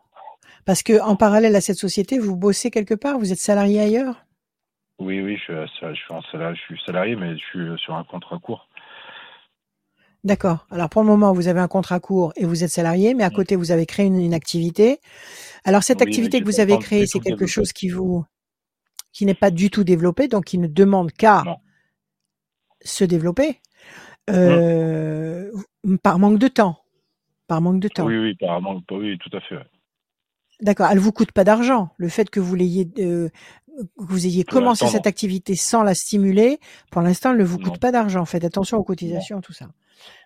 [0.66, 4.16] Parce que en parallèle à cette société, vous bossez quelque part, vous êtes salarié ailleurs?
[4.98, 7.94] Oui, oui, je suis, je suis, en salarié, je suis salarié, mais je suis sur
[7.94, 8.68] un contrat court.
[10.26, 10.66] D'accord.
[10.72, 13.30] Alors pour le moment, vous avez un contrat court et vous êtes salarié, mais à
[13.30, 15.00] côté, vous avez créé une, activité.
[15.66, 18.26] Alors cette activité que vous avez créée, c'est quelque chose qui vous
[19.14, 21.44] qui n'est pas du tout développé, donc qui ne demande qu'à
[22.82, 23.62] se développer
[24.32, 25.52] euh,
[26.02, 26.84] par manque de temps.
[27.48, 28.08] Par manque de temps.
[28.08, 29.60] Oui, oui, par manque, oui, tout à fait.
[30.62, 30.88] D'accord.
[30.92, 31.90] Elle vous coûte pas d'argent.
[31.98, 33.30] Le fait que vous l'ayez, euh,
[33.98, 36.60] vous ayez commencé cette activité sans la stimuler,
[36.92, 38.26] pour l'instant, elle ne vous coûte pas d'argent.
[38.26, 39.68] Faites attention aux cotisations, tout ça.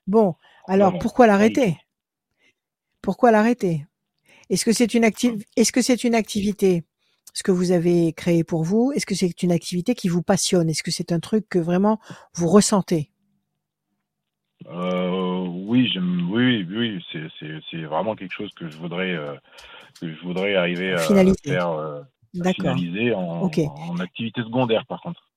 [0.08, 0.36] Bon,
[0.68, 1.78] alors pourquoi l'arrêter?
[3.02, 3.86] Pourquoi l'arrêter?
[4.50, 6.84] Est-ce que c'est une Est-ce que c'est une activité
[7.34, 8.92] ce que vous avez créé pour vous?
[8.96, 10.70] Est-ce que c'est une activité qui vous passionne?
[10.70, 12.00] Est-ce que c'est un truc que vraiment
[12.34, 13.12] vous ressentez?
[14.68, 17.06] Euh, oui, oui, oui,
[17.72, 19.36] c'est vraiment quelque chose que je voudrais euh,
[20.02, 22.02] que je voudrais arriver à faire euh,
[22.34, 25.30] finaliser en, en activité secondaire par contre.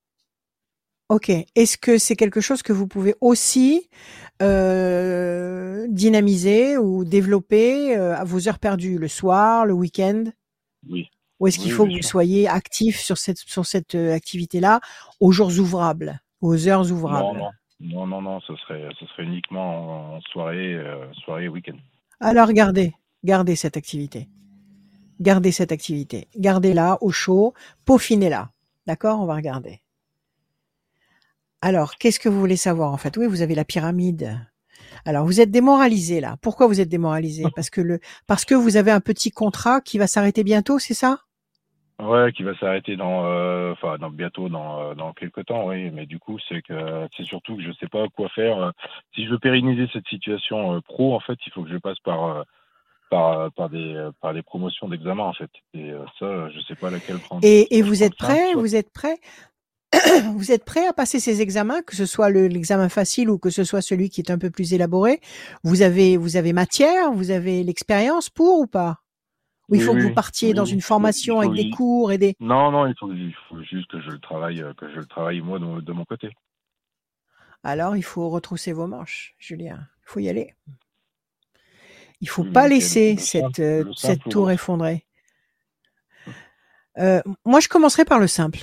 [1.12, 1.28] Ok.
[1.28, 3.90] Est-ce que c'est quelque chose que vous pouvez aussi
[4.40, 10.24] euh, dynamiser ou développer euh, à vos heures perdues, le soir, le week-end?
[10.88, 11.10] Oui.
[11.38, 14.80] Ou est-ce qu'il faut que vous soyez actif sur cette sur cette euh, activité-là
[15.20, 17.38] aux jours ouvrables, aux heures ouvrables?
[17.38, 20.80] Non, non, non, non, ce serait ce serait uniquement en, soirée,
[21.24, 21.76] soirée, week-end.
[22.20, 24.28] Alors gardez, gardez cette activité.
[25.22, 26.26] Gardez cette activité.
[26.36, 27.54] Gardez-la au chaud,
[27.84, 28.50] peaufinez-la.
[28.88, 29.20] D'accord?
[29.20, 29.80] On va regarder.
[31.60, 33.16] Alors, qu'est-ce que vous voulez savoir en fait?
[33.16, 34.36] Oui, vous avez la pyramide.
[35.04, 36.36] Alors, vous êtes démoralisé là.
[36.42, 37.44] Pourquoi vous êtes démoralisé?
[37.54, 40.94] Parce que le parce que vous avez un petit contrat qui va s'arrêter bientôt, c'est
[40.94, 41.20] ça?
[42.00, 45.88] Ouais, qui va s'arrêter dans, euh, enfin, dans bientôt dans euh, dans quelques temps, oui.
[45.92, 48.72] Mais du coup, c'est que c'est surtout que je sais pas quoi faire.
[49.14, 52.00] Si je veux pérenniser cette situation euh, pro, en fait, il faut que je passe
[52.00, 52.44] par
[53.12, 55.50] par, par des par des promotions d'examen en fait.
[55.74, 57.44] Et ça, je sais pas laquelle prendre.
[57.44, 59.18] Et, et vous êtes prêt Vous êtes prêt
[60.36, 63.62] vous êtes prêt à passer ces examens, que ce soit l'examen facile ou que ce
[63.62, 65.20] soit celui qui est un peu plus élaboré?
[65.64, 69.00] Vous avez, vous avez matière, vous avez l'expérience pour ou pas?
[69.68, 72.70] Ou il faut que vous partiez dans une formation avec des cours et des Non,
[72.70, 73.12] non, il faut,
[73.62, 76.30] juste que je le travaille, que je le travaille moi de, mon côté.
[77.62, 79.78] Alors, il faut retrousser vos manches, Julien.
[80.04, 80.54] Il faut y aller.
[82.22, 85.04] Il faut pas laisser cette, euh, cette tour effondrée.
[86.98, 88.60] Euh, moi, je commencerai par le simple.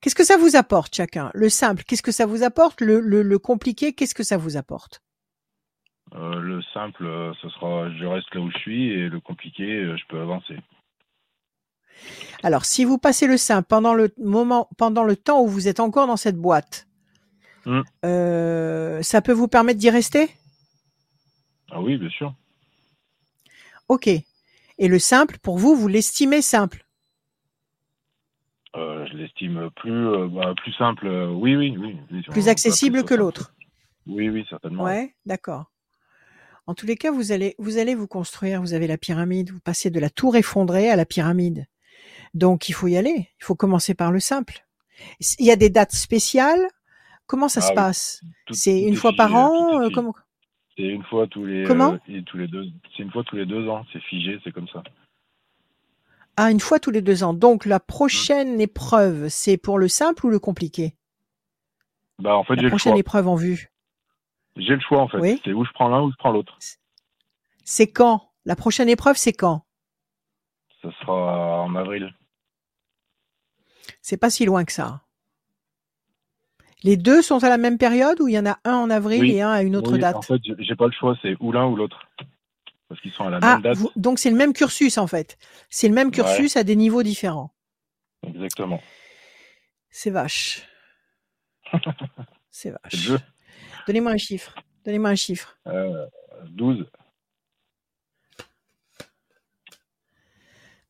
[0.00, 1.30] Qu'est-ce que ça vous apporte chacun?
[1.32, 2.82] Le simple, qu'est-ce que ça vous apporte?
[2.82, 5.02] Le, le, compliqué, qu'est-ce que ça vous apporte?
[6.14, 7.04] Euh, Le simple,
[7.40, 9.64] ce sera je reste là où je suis et le compliqué,
[9.96, 10.58] je peux avancer.
[12.42, 15.80] Alors, si vous passez le simple pendant le moment, pendant le temps où vous êtes
[15.80, 16.86] encore dans cette boîte,
[17.64, 17.80] hmm.
[19.02, 20.28] ça peut vous permettre d'y rester?
[21.70, 22.34] Ah oui, bien sûr.
[23.88, 24.08] Ok.
[24.08, 26.86] Et le simple, pour vous, vous l'estimez simple?
[28.76, 31.06] Euh, je l'estime plus, euh, bah, plus simple.
[31.06, 32.22] Euh, oui, oui, oui.
[32.30, 33.54] Plus accessible que l'autre.
[34.06, 34.84] Oui, oui, certainement.
[34.84, 35.70] Ouais, d'accord.
[36.66, 38.60] En tous les cas, vous allez, vous allez vous construire.
[38.60, 39.50] Vous avez la pyramide.
[39.50, 41.66] Vous passez de la tour effondrée à la pyramide.
[42.32, 43.28] Donc, il faut y aller.
[43.40, 44.64] Il faut commencer par le simple.
[45.38, 46.66] Il y a des dates spéciales?
[47.26, 48.20] Comment ça se ah passe?
[48.50, 50.14] C'est une fois par an comment...
[50.80, 51.64] C'est une fois tous les.
[51.64, 52.64] Comment tous les deux.
[52.96, 53.84] C'est une fois tous les deux ans.
[53.92, 54.40] C'est figé.
[54.42, 54.82] C'est comme ça.
[56.36, 57.34] Ah, une fois tous les deux ans.
[57.34, 58.60] Donc la prochaine mmh.
[58.62, 60.94] épreuve, c'est pour le simple ou le compliqué?
[62.18, 62.78] Bah en fait, j'ai le choix.
[62.78, 63.70] prochaine épreuve en vue.
[64.56, 65.40] J'ai le choix en fait.
[65.44, 66.56] C'est où je prends l'un ou je prends l'autre.
[67.64, 68.30] C'est quand?
[68.46, 69.66] La prochaine épreuve, c'est quand?
[70.82, 72.14] Ce sera en avril.
[74.00, 75.02] C'est pas si loin que ça.
[76.82, 79.30] Les deux sont à la même période ou il y en a un en avril
[79.30, 81.66] et un à une autre date En fait, j'ai pas le choix, c'est ou l'un
[81.66, 82.08] ou l'autre
[82.90, 83.78] parce qu'ils sont à la ah, même date.
[83.94, 85.38] donc c'est le même cursus en fait.
[85.68, 87.54] C'est le même cursus à des niveaux différents.
[88.26, 88.82] Exactement.
[89.90, 90.66] C'est vache.
[92.50, 93.12] c'est vache.
[93.86, 94.56] Donnez-moi un chiffre.
[94.84, 95.56] Donnez-moi un chiffre.
[95.68, 96.04] Euh,
[96.48, 96.84] 12.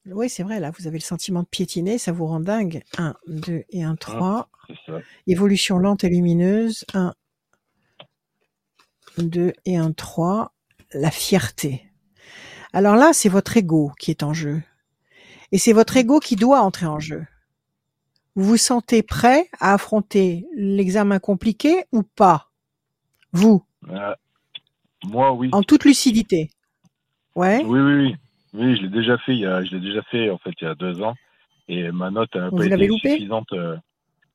[0.07, 2.83] Oui, c'est vrai, là, vous avez le sentiment de piétiner, ça vous rend dingue.
[2.97, 4.49] 1, 2 et 1, 3.
[5.27, 6.85] Évolution lente et lumineuse.
[6.95, 7.15] 1,
[9.19, 10.53] 2 et 1, 3.
[10.93, 11.87] La fierté.
[12.73, 14.63] Alors là, c'est votre ego qui est en jeu.
[15.53, 17.25] Et c'est votre ego qui doit entrer en jeu.
[18.37, 22.51] Vous vous sentez prêt à affronter l'examen compliqué ou pas?
[23.33, 23.65] Vous?
[23.89, 24.15] Euh,
[25.05, 25.51] Moi, oui.
[25.53, 26.51] En toute lucidité.
[27.35, 27.63] Ouais.
[27.65, 28.17] Oui, oui, oui.
[28.55, 29.33] Oui, je l'ai déjà fait.
[29.33, 31.15] Il y a, je l'ai déjà fait en fait il y a deux ans,
[31.69, 33.53] et ma note n'a pas été suffisante.
[33.53, 33.77] Euh,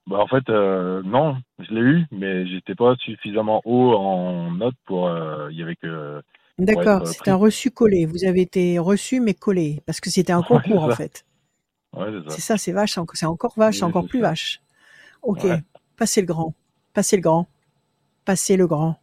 [0.08, 4.76] bah, en fait, euh, non, je l'ai eu, mais j'étais pas suffisamment haut en note
[4.86, 5.08] pour.
[5.08, 6.22] Euh, il y avait que.
[6.58, 8.06] D'accord, c'est un reçu collé.
[8.06, 11.26] Vous avez été reçu mais collé parce que c'était un concours en fait.
[11.94, 14.62] Ouais, c'est ça, c'est vache, c'est encore vache, encore plus vache.
[15.22, 15.46] Ok,
[15.98, 16.54] passez le grand,
[16.94, 17.48] passez le grand,
[18.26, 19.00] passez le grand.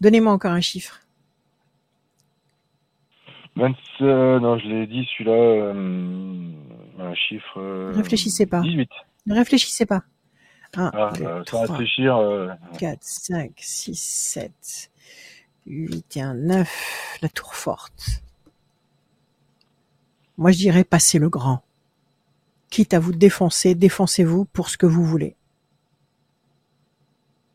[0.00, 1.00] Donnez-moi encore un chiffre.
[3.58, 6.52] Euh, non, je l'ai dit, celui-là, euh,
[6.98, 7.58] un chiffre.
[7.58, 8.60] Euh, réfléchissez pas.
[8.60, 8.88] 18.
[9.26, 10.02] Ne réfléchissez pas.
[10.76, 12.56] 1, ah, 2, 3, réfléchir.
[12.78, 14.90] 4, 5, 6, 7,
[15.66, 17.18] 8 et 1, 9.
[17.22, 18.22] La tour forte.
[20.38, 21.62] Moi, je dirais passez le grand.
[22.70, 25.36] Quitte à vous défoncer, défoncez-vous pour ce que vous voulez.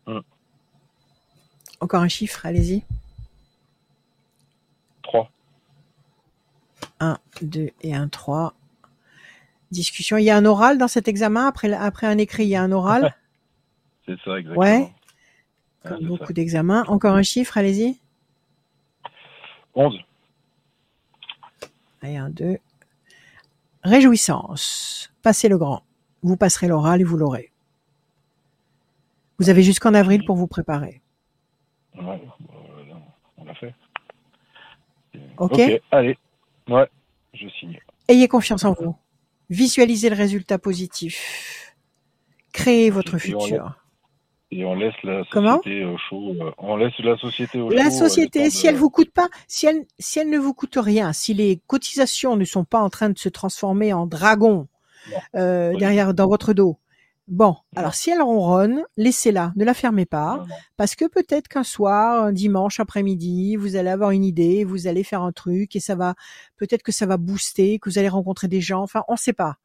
[0.08, 0.22] Hum.
[1.80, 2.84] Encore un chiffre, allez-y.
[7.00, 8.54] 1, 2 et 1, 3.
[9.72, 10.18] Discussion.
[10.18, 12.62] Il y a un oral dans cet examen après, après un écrit, il y a
[12.62, 13.16] un oral?
[14.06, 14.60] C'est ça, exactement.
[14.60, 14.94] Ouais.
[15.84, 16.84] Comme beaucoup d'examens.
[16.88, 18.00] Encore un chiffre, allez-y.
[19.74, 19.98] 11.
[22.04, 22.58] Et 1, 2.
[23.84, 25.12] Réjouissance.
[25.22, 25.84] Passez le grand.
[26.24, 27.52] Vous passerez l'oral et vous l'aurez.
[29.38, 31.02] Vous avez jusqu'en avril pour vous préparer.
[31.96, 32.22] Ouais,
[33.38, 33.76] on l'a fait.
[35.38, 35.54] Ok.
[35.54, 36.18] Ok, allez.
[36.70, 36.88] Ouais,
[37.34, 37.80] je signe.
[38.08, 38.96] Ayez confiance en vous.
[39.50, 41.76] Visualisez le résultat positif.
[42.54, 43.76] Créez votre futur.
[44.52, 46.36] Et on laisse la société au chaud.
[46.40, 49.86] Euh, on laisse la société au La société, si elle vous coûte pas, si elle,
[50.00, 53.18] si elle ne vous coûte rien, si les cotisations ne sont pas en train de
[53.18, 54.68] se transformer en dragon
[55.36, 56.78] euh, derrière dans votre dos,
[57.28, 60.46] Bon, alors si elle ronronne, laissez-la, ne la fermez pas,
[60.78, 65.04] parce que peut-être qu'un soir, un dimanche après-midi, vous allez avoir une idée, vous allez
[65.04, 66.14] faire un truc et ça va,
[66.58, 69.34] peut-être que ça va booster, que vous allez rencontrer des gens, enfin, on ne sait
[69.34, 69.56] pas.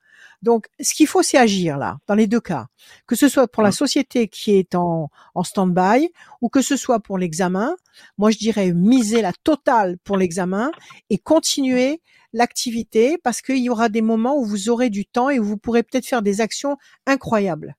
[0.41, 2.69] Donc, ce qu'il faut, c'est agir là, dans les deux cas,
[3.07, 7.01] que ce soit pour la société qui est en, en stand-by ou que ce soit
[7.01, 7.77] pour l'examen.
[8.17, 10.71] Moi, je dirais miser la totale pour l'examen
[11.11, 12.01] et continuer
[12.33, 15.57] l'activité parce qu'il y aura des moments où vous aurez du temps et où vous
[15.57, 16.77] pourrez peut-être faire des actions
[17.07, 17.77] incroyables.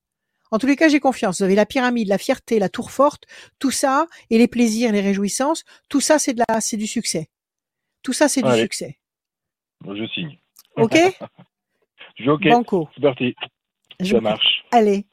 [0.52, 1.38] En tous les cas, j'ai confiance.
[1.38, 3.26] Vous avez la pyramide, la fierté, la tour forte,
[3.58, 7.30] tout ça, et les plaisirs, les réjouissances, tout ça, c'est de la, c'est du succès.
[8.04, 9.00] Tout ça, c'est du succès.
[9.86, 10.38] je signe.
[10.76, 10.98] Ok?
[12.18, 12.48] je ok.
[12.50, 12.90] Banco.
[12.96, 13.36] C'est parti.
[14.02, 14.66] Ça marche.
[14.72, 15.06] Allez.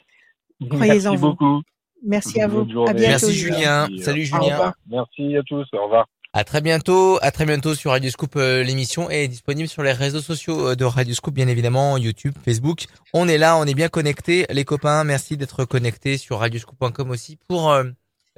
[0.69, 1.17] Croyez en vous.
[1.17, 1.63] Merci beaucoup.
[2.03, 2.61] Merci à vous.
[2.61, 3.27] À bientôt.
[3.27, 3.89] Merci Julien.
[3.99, 4.73] Salut Julien.
[4.87, 5.67] Merci à tous.
[5.73, 6.07] Au revoir.
[6.35, 8.37] À très bientôt, à très bientôt sur Radio Scoop.
[8.37, 12.35] Euh, l'émission est disponible sur les réseaux sociaux euh, de Radio Scoop, bien évidemment, YouTube,
[12.45, 12.85] Facebook.
[13.15, 15.05] On est là, on est bien connectés, les copains.
[15.05, 17.85] Merci d'être connectés sur radioscoop.com aussi pour euh,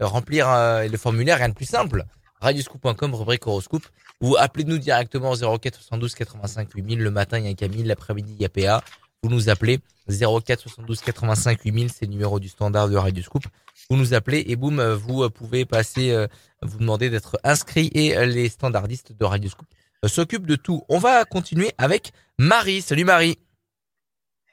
[0.01, 0.47] remplir
[0.89, 1.39] le formulaire.
[1.39, 2.05] Rien de plus simple.
[2.41, 3.85] Radioscoop.com, rubrique horoscope.
[4.21, 7.01] Ou appelez-nous directement 04 72 85 8000.
[7.01, 7.83] Le matin, il y a Camille.
[7.83, 8.85] L'après-midi, il y a PA.
[9.25, 11.91] Vous nous appelez 04 72 85 8000.
[11.91, 13.43] C'est le numéro du standard de Radio Scoop
[13.91, 16.29] vous nous appelez et boum, vous pouvez passer, euh,
[16.63, 19.67] vous demander d'être inscrit et euh, les standardistes de Radio Scoop
[20.05, 20.83] euh, s'occupent de tout.
[20.89, 22.83] On va continuer avec Marie.
[22.83, 23.37] Salut Marie.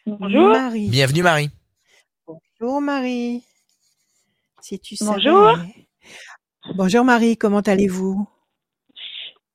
[0.08, 0.50] Bonjour.
[0.50, 0.90] Marie.
[0.90, 1.52] Bienvenue Marie.
[2.26, 3.44] Bonjour Marie.
[4.62, 5.56] Si tu Bonjour.
[6.74, 8.28] Bonjour Marie, comment allez-vous?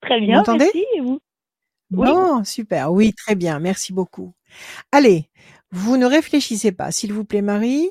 [0.01, 0.85] Très bien, vous merci.
[0.95, 1.21] Et vous?
[1.91, 2.93] Bon, super.
[2.93, 3.59] Oui, très bien.
[3.59, 4.33] Merci beaucoup.
[4.93, 5.29] Allez,
[5.73, 7.91] vous ne réfléchissez pas, s'il vous plaît, Marie.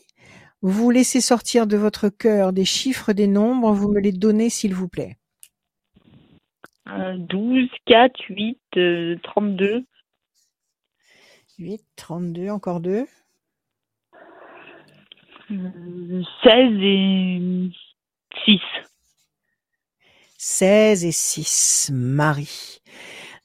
[0.62, 4.76] Vous laissez sortir de votre cœur des chiffres, des nombres, vous me les donnez s'il
[4.76, 5.18] vous plaît.
[6.86, 8.60] 12, 4, 8,
[9.24, 9.84] 32.
[11.58, 13.06] 8, 32, encore deux.
[15.50, 15.58] 16
[16.44, 17.72] et
[18.46, 18.60] 6.
[20.38, 22.82] 16 et 6, Marie.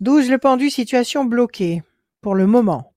[0.01, 1.83] 12, le pendu, situation bloquée
[2.21, 2.96] pour le moment.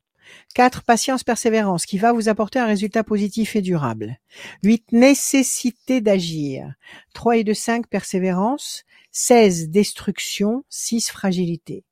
[0.60, 0.84] 4.
[0.84, 4.18] Patience, persévérance, qui va vous apporter un résultat positif et durable.
[4.64, 4.92] 8.
[4.92, 6.74] Nécessité d'agir.
[7.14, 7.88] 3 et 2, 5.
[7.88, 8.84] Persévérance.
[9.14, 9.70] 16.
[9.70, 10.66] Destruction.
[10.68, 11.12] 6.
[11.12, 11.86] Fragilité.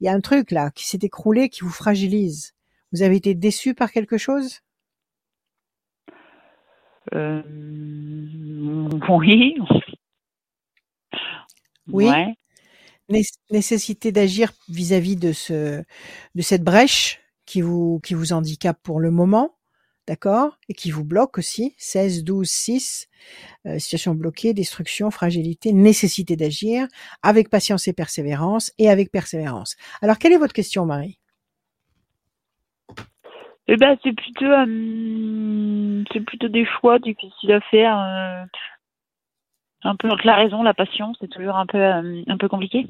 [0.00, 2.56] Il y a un truc là qui s'est écroulé, qui vous fragilise.
[2.90, 4.62] Vous avez été déçu par quelque chose?
[7.14, 7.40] Euh...
[11.86, 12.10] Oui.
[13.08, 13.22] Oui.
[13.52, 15.84] nécessité d'agir vis-à-vis de ce,
[16.34, 17.20] de cette brèche?
[17.48, 19.56] Qui vous, qui vous handicape pour le moment,
[20.06, 21.74] d'accord, et qui vous bloque aussi.
[21.78, 23.08] 16, 12, 6,
[23.78, 26.86] situation bloquée, destruction, fragilité, nécessité d'agir
[27.22, 29.76] avec patience et persévérance et avec persévérance.
[30.02, 31.18] Alors, quelle est votre question, Marie?
[33.70, 37.98] Eh ben, c'est plutôt, euh, c'est plutôt des choix difficiles à faire.
[37.98, 38.44] Euh,
[39.82, 42.86] un peu entre la raison, la passion, c'est toujours un peu, euh, un peu compliqué.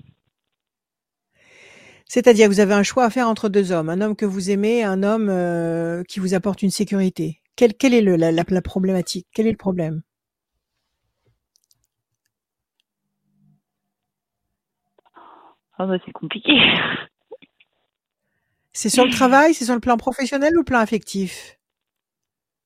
[2.09, 4.51] C'est-à-dire que vous avez un choix à faire entre deux hommes, un homme que vous
[4.51, 7.41] aimez, un homme qui vous apporte une sécurité.
[7.57, 9.27] Quelle, quelle est le, la, la, problématique?
[9.35, 10.03] Quel est le problème?
[15.77, 16.53] Ah bah c'est compliqué.
[18.73, 21.59] C'est sur le travail, c'est sur le plan professionnel ou le plan affectif?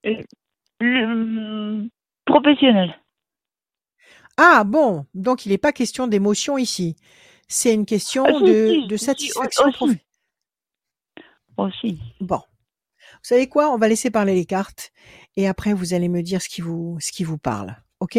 [0.05, 1.89] Euh,
[2.27, 2.95] Professionnel.
[4.37, 6.97] Ah bon, donc il n'est pas question d'émotion ici.
[7.49, 10.01] C'est une question ah, de, satisfaction professionnelle.
[11.57, 11.99] Aussi.
[12.21, 12.39] Bon.
[12.39, 13.71] Vous savez quoi?
[13.71, 14.91] On va laisser parler les cartes
[15.37, 17.77] et après vous allez me dire ce qui vous ce qui vous parle.
[18.01, 18.19] OK?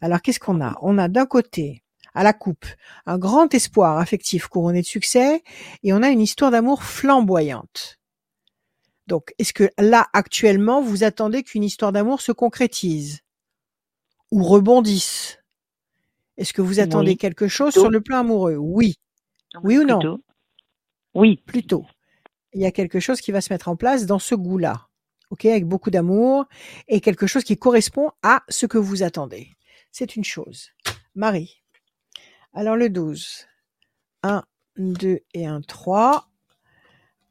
[0.00, 0.76] Alors qu'est-ce qu'on a?
[0.80, 1.82] On a d'un côté
[2.14, 2.66] à la coupe,
[3.06, 5.42] un grand espoir affectif couronné de succès,
[5.82, 7.98] et on a une histoire d'amour flamboyante.
[9.06, 13.20] Donc, est-ce que là, actuellement, vous attendez qu'une histoire d'amour se concrétise
[14.30, 15.37] ou rebondisse?
[16.38, 18.56] Est-ce que vous attendez quelque chose sur le plan amoureux?
[18.56, 18.94] Oui.
[19.64, 20.20] Oui ou non?
[21.14, 21.42] Oui.
[21.44, 21.84] Plutôt.
[22.54, 24.88] Il y a quelque chose qui va se mettre en place dans ce goût-là.
[25.30, 26.46] OK, avec beaucoup d'amour
[26.86, 29.56] et quelque chose qui correspond à ce que vous attendez.
[29.90, 30.70] C'est une chose.
[31.14, 31.62] Marie.
[32.54, 33.46] Alors le 12.
[34.22, 34.42] 1,
[34.76, 36.28] 2 et 1, 3.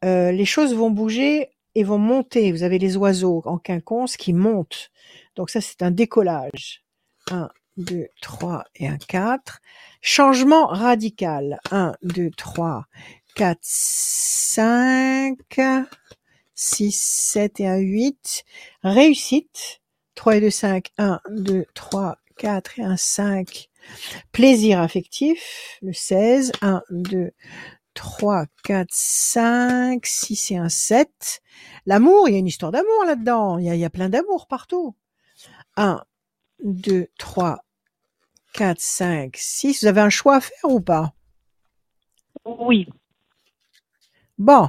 [0.05, 2.51] Euh, les choses vont bouger et vont monter.
[2.51, 4.91] Vous avez les oiseaux en quinconce qui montent.
[5.35, 6.83] Donc ça, c'est un décollage.
[7.31, 9.59] 1, 2, 3 et 1, 4.
[10.01, 11.59] Changement radical.
[11.71, 12.85] 1, 2, 3,
[13.35, 15.37] 4, 5,
[16.55, 18.43] 6, 7 et 1, 8.
[18.83, 19.81] Réussite.
[20.15, 20.91] 3 et 2, 5.
[20.97, 23.69] 1, 2, 3, 4 et 1, 5.
[24.31, 27.31] Plaisir affectif, le 16, 1, 2,
[27.93, 31.41] 3, 4, 5, 6 et un 7.
[31.85, 33.57] L'amour, il y a une histoire d'amour là-dedans.
[33.57, 34.95] Il y a, il y a plein d'amour partout.
[35.77, 36.03] 1,
[36.63, 37.63] 2, 3,
[38.57, 39.81] 4, 5, 6.
[39.83, 41.13] Vous avez un choix à faire ou pas?
[42.43, 42.89] Oui.
[44.39, 44.67] Bon,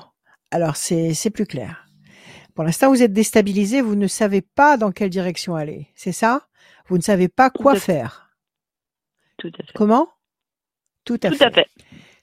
[0.51, 1.87] alors c'est plus clair.
[2.55, 5.89] Pour l'instant, vous êtes déstabilisé, vous ne savez pas dans quelle direction aller.
[5.95, 6.49] C'est ça?
[6.87, 8.31] Vous ne savez pas quoi faire.
[9.39, 9.73] Tout à fait.
[9.75, 10.09] Comment?
[11.05, 11.67] Tout à fait.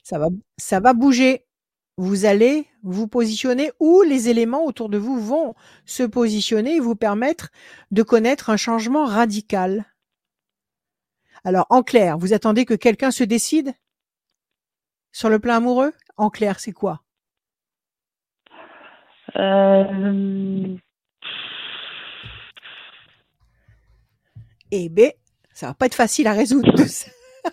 [0.03, 1.47] Ça va, ça va bouger.
[1.97, 5.55] Vous allez vous positionner où les éléments autour de vous vont
[5.86, 7.49] se positionner et vous permettre
[7.89, 9.86] de connaître un changement radical.
[11.45, 13.73] Alors, en clair, vous attendez que quelqu'un se décide
[15.11, 15.93] sur le plan amoureux?
[16.17, 17.01] En clair, c'est quoi?
[19.35, 20.75] Euh...
[24.71, 25.11] Eh bien,
[25.53, 27.11] ça va pas être facile à résoudre tout ça.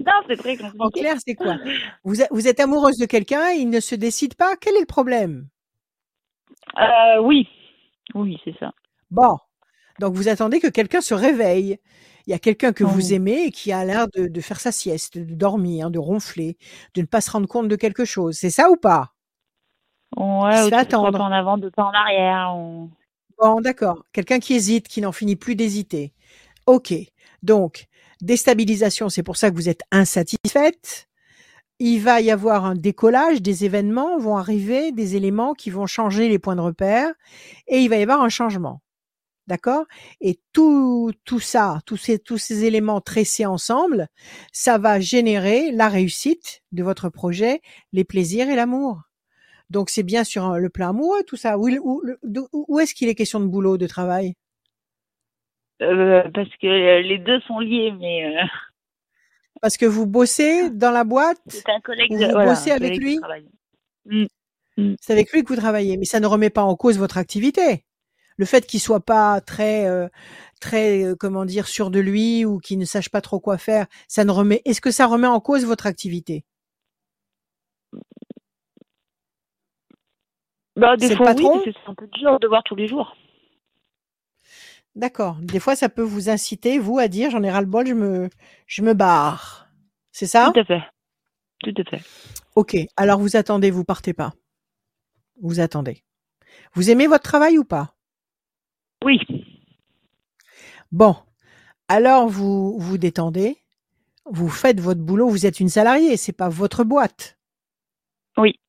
[0.00, 0.78] non, c'est très compliqué.
[0.80, 1.56] En clair, c'est quoi?
[2.02, 4.56] Vous, vous êtes amoureuse de quelqu'un, il ne se décide pas.
[4.60, 5.48] Quel est le problème?
[6.76, 7.48] Euh, Oui,
[8.14, 8.72] oui, c'est ça.
[9.12, 9.38] Bon,
[10.00, 11.78] donc vous attendez que quelqu'un se réveille.
[12.28, 15.16] Il y a quelqu'un que vous aimez et qui a l'air de, faire sa sieste,
[15.16, 16.58] de dormir, de ronfler,
[16.94, 18.36] de ne pas se rendre compte de quelque chose.
[18.36, 19.14] C'est ça ou pas?
[20.14, 21.18] Ouais, ou attendre.
[21.18, 22.54] en avant, de pas en arrière.
[23.38, 24.04] Bon, d'accord.
[24.12, 26.12] Quelqu'un qui hésite, qui n'en finit plus d'hésiter.
[26.66, 26.92] OK.
[27.42, 27.86] Donc,
[28.20, 31.08] déstabilisation, c'est pour ça que vous êtes insatisfaite.
[31.78, 36.28] Il va y avoir un décollage, des événements vont arriver, des éléments qui vont changer
[36.28, 37.10] les points de repère,
[37.68, 38.82] et il va y avoir un changement.
[39.48, 39.86] D'accord?
[40.20, 44.08] Et tout, tout ça, tous ces, tous ces éléments tressés ensemble,
[44.52, 49.00] ça va générer la réussite de votre projet, les plaisirs et l'amour.
[49.70, 51.58] Donc c'est bien sur le plan amoureux tout ça.
[51.58, 52.02] Où, où,
[52.52, 54.34] où est-ce qu'il est question de boulot, de travail?
[55.80, 58.26] Euh, parce que les deux sont liés, mais.
[58.26, 58.44] Euh,
[59.62, 61.38] parce que vous bossez dans la boîte.
[61.46, 62.12] C'est un collègue.
[62.12, 63.18] vous bossez avec lui?
[64.04, 64.26] Mm.
[64.76, 64.94] Mm.
[65.00, 67.84] C'est avec lui que vous travaillez, mais ça ne remet pas en cause votre activité.
[68.38, 70.08] Le fait qu'il soit pas très, euh,
[70.60, 74.24] très, comment dire, sûr de lui ou qu'il ne sache pas trop quoi faire, ça
[74.24, 74.62] ne remet.
[74.64, 76.44] Est-ce que ça remet en cause votre activité?
[80.76, 83.16] Bah, des fois, oui, c'est un peu dur de voir tous les jours.
[84.94, 85.36] D'accord.
[85.40, 87.94] Des fois, ça peut vous inciter, vous, à dire j'en ai ras le bol, je
[87.94, 88.30] me,
[88.66, 89.68] je me barre.
[90.12, 90.52] C'est ça?
[90.54, 90.82] Tout à fait.
[91.58, 92.02] Tout à fait.
[92.54, 92.76] Ok.
[92.96, 94.32] Alors, vous attendez, vous partez pas?
[95.42, 96.04] Vous attendez.
[96.74, 97.96] Vous aimez votre travail ou pas?
[99.04, 99.18] Oui.
[100.92, 101.16] Bon.
[101.88, 103.58] Alors, vous vous détendez
[104.30, 107.38] vous faites votre boulot, vous êtes une salariée, c'est pas votre boîte.
[108.36, 108.60] Oui.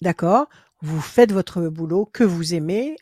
[0.00, 0.48] D'accord
[0.80, 2.96] Vous faites votre boulot que vous aimez,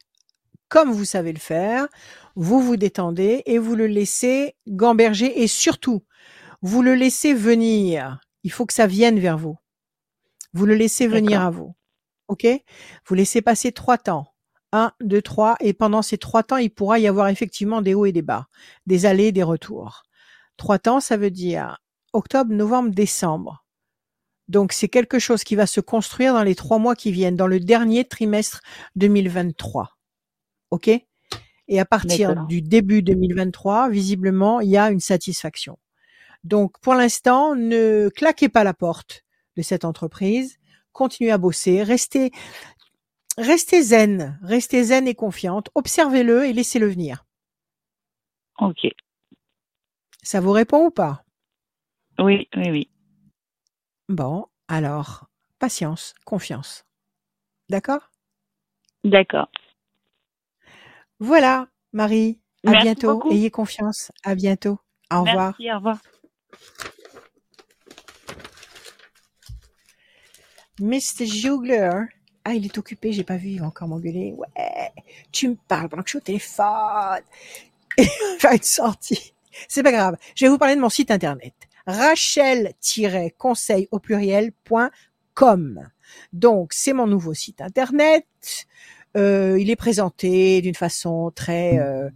[0.68, 1.88] comme vous savez le faire,
[2.36, 6.04] vous vous détendez et vous le laissez gamberger et surtout,
[6.60, 8.20] vous le laissez venir.
[8.44, 9.56] Il faut que ça vienne vers vous.
[10.52, 11.74] Vous le laissez venir à vous.
[12.28, 12.46] OK?
[13.06, 14.29] Vous laissez passer trois temps.
[14.72, 15.56] Un, deux, trois.
[15.60, 18.46] Et pendant ces trois temps, il pourra y avoir effectivement des hauts et des bas,
[18.86, 20.02] des allées, des retours.
[20.56, 21.78] Trois temps, ça veut dire
[22.12, 23.64] octobre, novembre, décembre.
[24.48, 27.46] Donc c'est quelque chose qui va se construire dans les trois mois qui viennent, dans
[27.46, 28.60] le dernier trimestre
[28.96, 29.96] 2023.
[30.70, 30.88] OK?
[30.88, 35.78] Et à partir du début 2023, visiblement, il y a une satisfaction.
[36.42, 39.22] Donc pour l'instant, ne claquez pas la porte
[39.56, 40.58] de cette entreprise,
[40.92, 42.32] continuez à bosser, restez
[43.41, 47.24] restez zen, restez zen et confiante, observez-le et laissez-le venir.
[48.61, 48.86] OK.
[50.22, 51.24] Ça vous répond ou pas?
[52.18, 52.91] Oui, oui, oui.
[54.09, 55.26] Bon, alors,
[55.59, 56.84] patience, confiance.
[57.70, 58.11] D'accord?
[59.05, 59.51] D'accord.
[61.18, 62.41] Voilà, Marie.
[62.66, 63.22] À bientôt.
[63.30, 64.12] Ayez confiance.
[64.22, 64.78] À bientôt.
[65.11, 65.55] Au revoir.
[65.59, 65.99] Merci, au revoir.
[70.78, 71.26] Mr.
[71.26, 71.91] Jugler.
[72.45, 74.34] Ah, il est occupé, j'ai pas vu, il va encore m'engueuler.
[74.36, 74.93] Ouais,
[75.30, 77.20] tu me parles pendant que je suis au téléphone.
[77.99, 79.34] Il va être sorti.
[79.68, 80.16] C'est pas grave.
[80.34, 81.55] Je vais vous parler de mon site internet.
[81.86, 85.88] Rachel-conseil au pluriel.com.
[86.32, 88.26] Donc, c'est mon nouveau site internet.
[89.16, 92.09] Euh, il est présenté d'une façon très euh,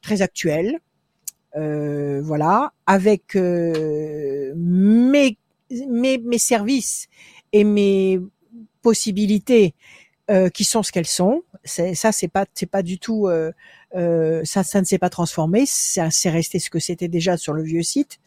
[0.00, 0.78] très actuelle,
[1.56, 4.52] euh, voilà, avec mes,
[5.88, 7.08] mes mes services
[7.52, 8.20] et mes
[8.88, 9.74] possibilités
[10.54, 11.42] qui sont ce qu'elles sont.
[11.64, 13.28] ça, c'est pas c'est pas du tout
[13.92, 15.66] ça, ça ne s'est pas transformé.
[15.66, 18.18] Ça c'est resté ce que c'était déjà sur le vieux site.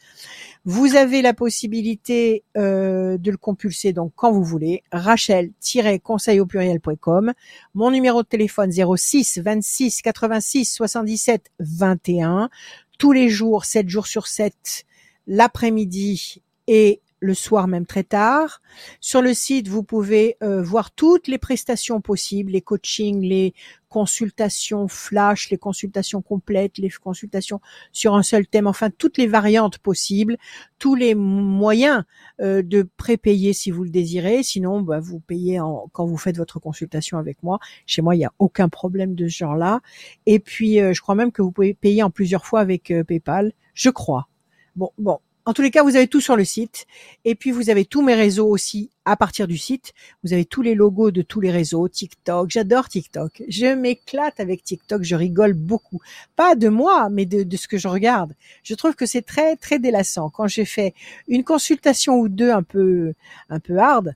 [0.65, 4.83] Vous avez la possibilité euh, de le compulser donc quand vous voulez.
[4.91, 7.33] Rachel-conseil au pluriel.com.
[7.73, 12.49] Mon numéro de téléphone 06 26 86 77 21.
[12.97, 14.85] Tous les jours, 7 jours sur 7,
[15.27, 18.61] l'après-midi et le soir même très tard.
[18.99, 23.53] Sur le site, vous pouvez euh, voir toutes les prestations possibles, les coachings, les
[23.89, 27.59] consultations flash, les consultations complètes, les consultations
[27.91, 30.37] sur un seul thème, enfin toutes les variantes possibles,
[30.77, 32.03] tous les moyens
[32.39, 34.43] euh, de prépayer si vous le désirez.
[34.43, 37.59] Sinon, bah, vous payez en, quand vous faites votre consultation avec moi.
[37.85, 39.81] Chez moi, il n'y a aucun problème de ce genre-là.
[40.25, 43.53] Et puis, euh, je crois même que vous pouvez payer en plusieurs fois avec PayPal.
[43.73, 44.27] Je crois.
[44.75, 46.85] Bon, bon, en tous les cas, vous avez tout sur le site.
[47.25, 49.93] Et puis, vous avez tous mes réseaux aussi à partir du site.
[50.23, 52.51] Vous avez tous les logos de tous les réseaux, TikTok.
[52.51, 53.43] J'adore TikTok.
[53.47, 55.03] Je m'éclate avec TikTok.
[55.03, 55.99] Je rigole beaucoup.
[56.35, 58.33] Pas de moi, mais de, ce que je regarde.
[58.63, 60.29] Je trouve que c'est très, très délassant.
[60.29, 60.93] Quand j'ai fait
[61.27, 63.13] une consultation ou deux un peu,
[63.49, 64.13] un peu hard,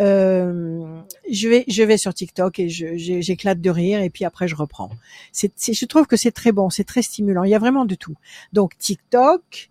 [0.00, 1.00] euh,
[1.30, 4.90] je vais je vais sur TikTok et j'éclate de rire et puis après je reprends.
[5.32, 7.44] C'est, je trouve que c'est très bon, c'est très stimulant.
[7.44, 8.16] Il y a vraiment de tout.
[8.52, 9.70] Donc TikTok,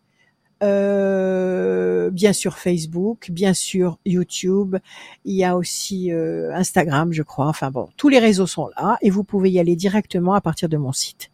[0.65, 4.77] euh, bien sûr Facebook, bien sûr YouTube,
[5.23, 7.47] il y a aussi euh, Instagram, je crois.
[7.47, 10.67] Enfin bon, tous les réseaux sont là et vous pouvez y aller directement à partir
[10.67, 11.29] de mon site.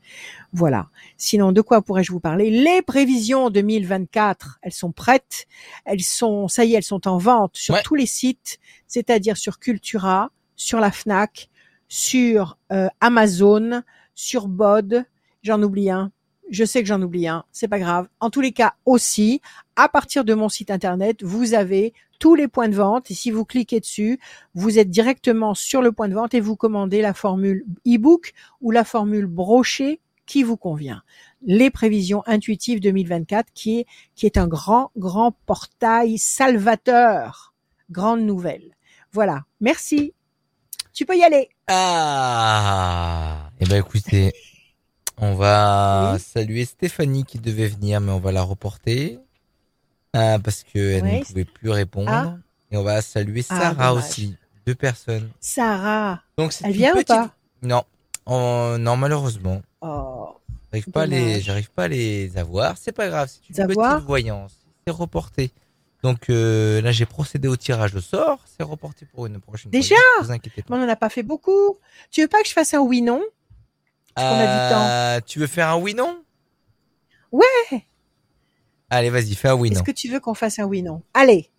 [0.53, 0.87] Voilà.
[1.17, 2.49] Sinon, de quoi pourrais-je vous parler?
[2.49, 5.47] Les prévisions 2024, elles sont prêtes.
[5.85, 9.59] Elles sont, ça y est, elles sont en vente sur tous les sites, c'est-à-dire sur
[9.59, 11.49] Cultura, sur la Fnac,
[11.87, 15.05] sur euh, Amazon, sur Bod.
[15.41, 16.11] J'en oublie un
[16.51, 18.07] je sais que j'en oublie un, c'est pas grave.
[18.19, 19.41] En tous les cas aussi,
[19.75, 23.31] à partir de mon site internet, vous avez tous les points de vente et si
[23.31, 24.19] vous cliquez dessus,
[24.53, 28.69] vous êtes directement sur le point de vente et vous commandez la formule e-book ou
[28.69, 31.01] la formule brochée qui vous convient.
[31.41, 33.85] Les prévisions intuitives 2024 qui est,
[34.15, 37.53] qui est un grand, grand portail salvateur.
[37.89, 38.75] Grande nouvelle.
[39.11, 39.45] Voilà.
[39.59, 40.13] Merci.
[40.93, 41.49] Tu peux y aller.
[41.67, 43.49] Ah.
[43.59, 44.31] Eh ben, écoutez.
[45.23, 49.19] On va saluer Stéphanie qui devait venir, mais on va la reporter
[50.15, 52.09] euh, parce qu'elle ne pouvait plus répondre.
[52.11, 52.37] Ah.
[52.71, 55.29] Et on va saluer ah, Sarah aussi, deux personnes.
[55.39, 56.21] Sarah.
[56.39, 57.29] Donc elle vient ou pas?
[57.61, 57.83] Non,
[58.27, 59.61] non malheureusement.
[59.81, 60.37] Oh,
[60.71, 62.77] j'arrive pas les, j'arrive pas à les avoir.
[62.79, 64.53] C'est pas grave, c'est une petite voyance.
[64.87, 65.51] C'est reporté.
[66.01, 68.43] Donc euh, là, j'ai procédé au tirage au sort.
[68.45, 70.39] C'est reporté pour une prochaine Déjà fois.
[70.39, 71.77] Déjà On n'en a pas fait beaucoup.
[72.09, 73.21] Tu veux pas que je fasse un oui/non?
[74.23, 76.23] Euh, tu veux faire un oui-non?
[77.31, 77.85] Ouais.
[78.89, 79.75] Allez, vas-y, fais un oui-non.
[79.75, 81.01] Est-ce que tu veux qu'on fasse un oui-non?
[81.13, 81.49] Allez.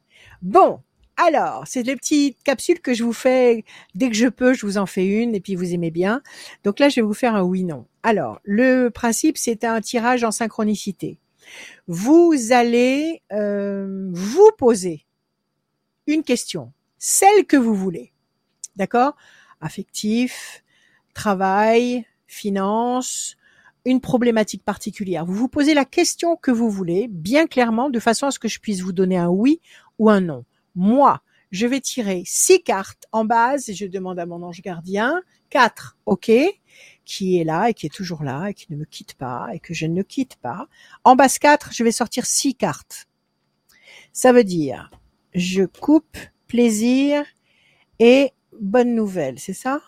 [0.43, 0.81] Bon.
[1.17, 4.79] Alors, c'est les petites capsules que je vous fais dès que je peux, je vous
[4.79, 6.23] en fais une et puis vous aimez bien.
[6.65, 7.87] Donc là, je vais vous faire un oui-non.
[8.03, 11.19] Alors, le principe, c'est un tirage en synchronicité.
[11.87, 15.07] Vous allez euh, vous poser
[16.07, 18.13] une question, celle que vous voulez.
[18.77, 19.15] D'accord?
[19.61, 20.65] Affectif,
[21.15, 23.37] travail, finance,
[23.85, 25.25] une problématique particulière.
[25.25, 28.49] Vous vous posez la question que vous voulez, bien clairement, de façon à ce que
[28.49, 29.61] je puisse vous donner un oui
[29.99, 30.45] ou un non.
[30.75, 31.21] Moi,
[31.51, 35.21] je vais tirer six cartes en base et je demande à mon ange gardien
[35.51, 36.31] quatre, ok,
[37.05, 39.61] qui est là et qui est toujours là et qui ne me quitte pas et
[39.61, 40.69] que je ne quitte pas.
[41.05, 43.07] En base 4, je vais sortir six cartes.
[44.15, 44.91] Ça veut dire,
[45.35, 46.17] je coupe
[46.47, 47.25] plaisir
[47.99, 49.83] et bonne nouvelle, c'est ça?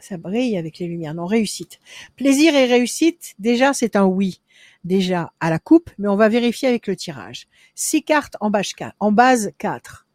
[0.00, 1.14] Ça brille avec les lumières.
[1.14, 1.78] Non, réussite.
[2.16, 4.40] Plaisir et réussite, déjà, c'est un oui.
[4.84, 7.48] Déjà à la coupe, mais on va vérifier avec le tirage.
[7.74, 8.94] Six cartes en base 4.
[8.98, 10.06] En base 4.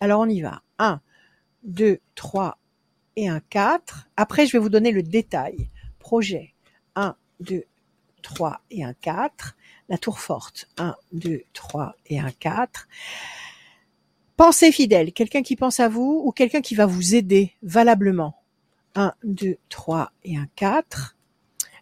[0.00, 0.62] Alors on y va.
[0.78, 1.00] 1,
[1.64, 2.58] 2, 3
[3.16, 4.08] et un 4.
[4.16, 5.70] Après, je vais vous donner le détail.
[5.98, 6.54] Projet
[6.94, 7.64] 1, 2,
[8.22, 9.56] 3 et un 4.
[9.88, 12.88] La tour forte 1, 2, 3 et un 4.
[14.36, 18.43] Pensée fidèle, quelqu'un qui pense à vous ou quelqu'un qui va vous aider valablement.
[18.94, 21.16] 1, 2, 3 et un 4.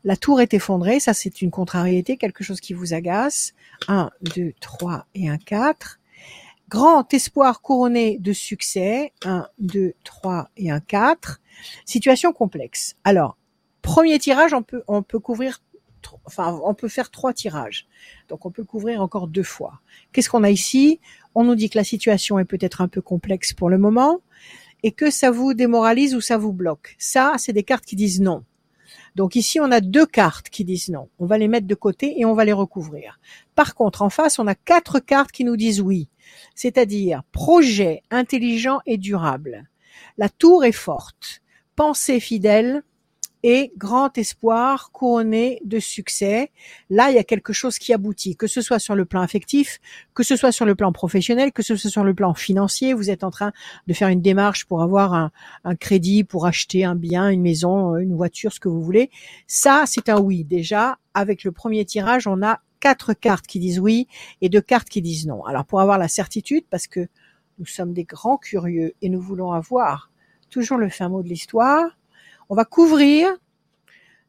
[0.04, 3.52] La tour est effondrée, ça c'est une contrariété, quelque chose qui vous agace.
[3.88, 6.00] 1, 2, 3 et un 4.
[6.68, 9.12] Grand espoir couronné de succès.
[9.24, 11.40] 1, 2, 3 et un 4.
[11.84, 12.96] Situation complexe.
[13.04, 13.36] Alors,
[13.82, 15.60] premier tirage, on peut, on peut couvrir,
[16.24, 17.86] enfin, on peut faire trois tirages.
[18.28, 19.80] Donc, on peut couvrir encore deux fois.
[20.12, 20.98] Qu'est-ce qu'on a ici?
[21.34, 24.20] On nous dit que la situation est peut-être un peu complexe pour le moment
[24.82, 26.94] et que ça vous démoralise ou ça vous bloque.
[26.98, 28.44] Ça, c'est des cartes qui disent non.
[29.14, 31.08] Donc ici, on a deux cartes qui disent non.
[31.18, 33.20] On va les mettre de côté et on va les recouvrir.
[33.54, 36.08] Par contre, en face, on a quatre cartes qui nous disent oui,
[36.54, 39.68] c'est-à-dire projet intelligent et durable.
[40.16, 41.42] La tour est forte,
[41.76, 42.82] pensée fidèle,
[43.42, 46.50] et grand espoir couronné de succès.
[46.90, 49.80] Là, il y a quelque chose qui aboutit, que ce soit sur le plan affectif,
[50.14, 52.94] que ce soit sur le plan professionnel, que ce soit sur le plan financier.
[52.94, 53.52] Vous êtes en train
[53.86, 55.30] de faire une démarche pour avoir un,
[55.76, 59.10] crédit, pour acheter un bien, une maison, une voiture, ce que vous voulez.
[59.46, 60.44] Ça, c'est un oui.
[60.44, 64.08] Déjà, avec le premier tirage, on a quatre cartes qui disent oui
[64.40, 65.44] et deux cartes qui disent non.
[65.44, 67.08] Alors, pour avoir la certitude, parce que
[67.58, 70.10] nous sommes des grands curieux et nous voulons avoir
[70.50, 71.96] toujours le fin mot de l'histoire,
[72.52, 73.34] on va couvrir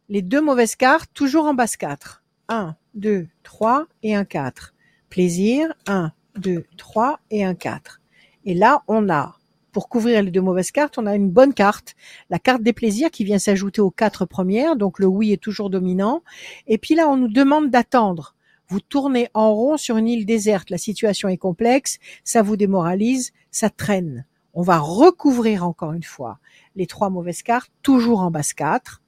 [0.08, 2.24] les deux mauvaises cartes, toujours en base 4.
[2.48, 4.74] 1, 2, 3 et un 4.
[5.10, 8.00] Plaisir, 1, 2, 3 et un 4.
[8.46, 9.36] Et là, on a,
[9.74, 11.96] pour couvrir les deux mauvaises cartes, on a une bonne carte,
[12.30, 15.70] la carte des plaisirs qui vient s'ajouter aux quatre premières, donc le oui est toujours
[15.70, 16.24] dominant.
[16.66, 18.36] Et puis là, on nous demande d'attendre.
[18.70, 23.34] Vous tournez en rond sur une île déserte, la situation est complexe, ça vous démoralise,
[23.52, 24.26] ça traîne.
[24.54, 26.40] On va recouvrir encore une fois
[26.76, 29.02] les trois mauvaises cartes, toujours en base 4.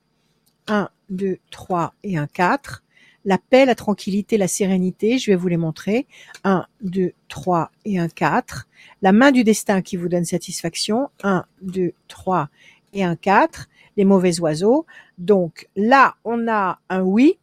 [0.67, 2.83] 1, 2, 3 et un 4.
[3.23, 6.07] La paix, la tranquillité, la sérénité, je vais vous les montrer.
[6.43, 8.67] 1, 2, 3 et un 4.
[9.01, 11.09] La main du destin qui vous donne satisfaction.
[11.23, 12.49] 1, 2, 3
[12.93, 13.67] et un 4.
[13.97, 14.85] Les mauvais oiseaux.
[15.17, 17.37] Donc là, on a un oui.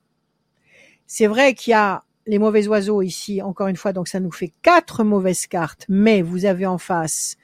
[1.06, 4.30] C'est vrai qu'il y a les mauvais oiseaux ici, encore une fois, donc ça nous
[4.30, 7.36] fait quatre mauvaises cartes, mais vous avez en face,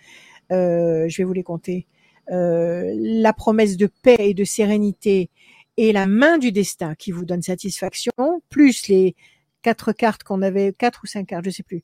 [0.51, 1.87] je vais vous les compter,
[2.31, 5.31] euh, la promesse de paix et de sérénité
[5.79, 8.13] et la main du destin qui vous donne satisfaction,
[8.51, 9.17] plus les
[9.63, 11.83] quatre cartes qu'on avait, quatre ou cinq cartes, je sais plus.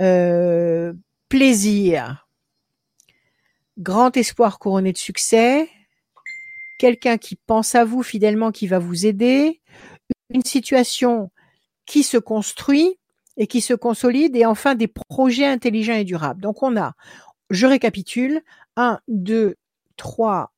[0.00, 0.94] Euh,
[1.28, 2.26] plaisir,
[3.78, 5.68] grand espoir couronné de succès,
[6.78, 9.60] quelqu'un qui pense à vous fidèlement, qui va vous aider,
[10.30, 11.30] une situation
[11.84, 12.98] qui se construit
[13.36, 16.40] et qui se consolide, et enfin des projets intelligents et durables.
[16.40, 16.94] Donc on a,
[17.52, 18.40] je récapitule,
[18.76, 19.56] 1, 2,
[19.96, 20.52] 3,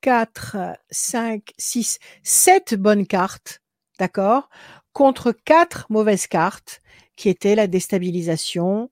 [0.00, 0.56] 4,
[0.90, 3.62] 5, 6, 7 bonnes cartes,
[3.98, 4.50] d'accord,
[4.92, 6.80] contre quatre mauvaises cartes
[7.14, 8.90] qui étaient la déstabilisation,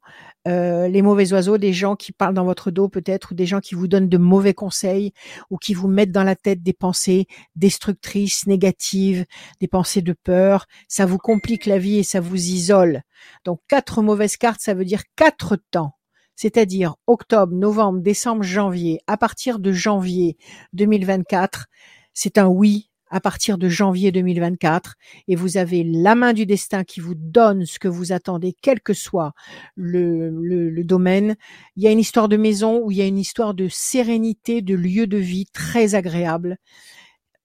[0.48, 3.60] euh, les mauvais oiseaux, des gens qui parlent dans votre dos peut-être, ou des gens
[3.60, 5.12] qui vous donnent de mauvais conseils,
[5.50, 7.26] ou qui vous mettent dans la tête des pensées
[7.56, 9.26] destructrices, négatives,
[9.60, 10.66] des pensées de peur.
[10.88, 13.02] Ça vous complique la vie et ça vous isole.
[13.44, 15.95] Donc quatre mauvaises cartes, ça veut dire quatre temps
[16.36, 20.36] c'est-à-dire octobre, novembre, décembre, janvier, à partir de janvier
[20.74, 21.66] 2024,
[22.12, 24.94] c'est un oui à partir de janvier 2024
[25.28, 28.80] et vous avez la main du destin qui vous donne ce que vous attendez, quel
[28.80, 29.32] que soit
[29.76, 31.36] le, le, domaine.
[31.76, 34.60] Il y a une histoire de maison où il y a une histoire de sérénité,
[34.60, 36.58] de lieu de vie très agréable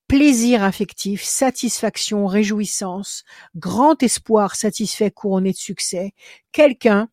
[0.08, 3.24] plaisir affectif, satisfaction, réjouissance,
[3.56, 6.12] grand espoir satisfait couronné de succès,
[6.52, 7.08] quelqu'un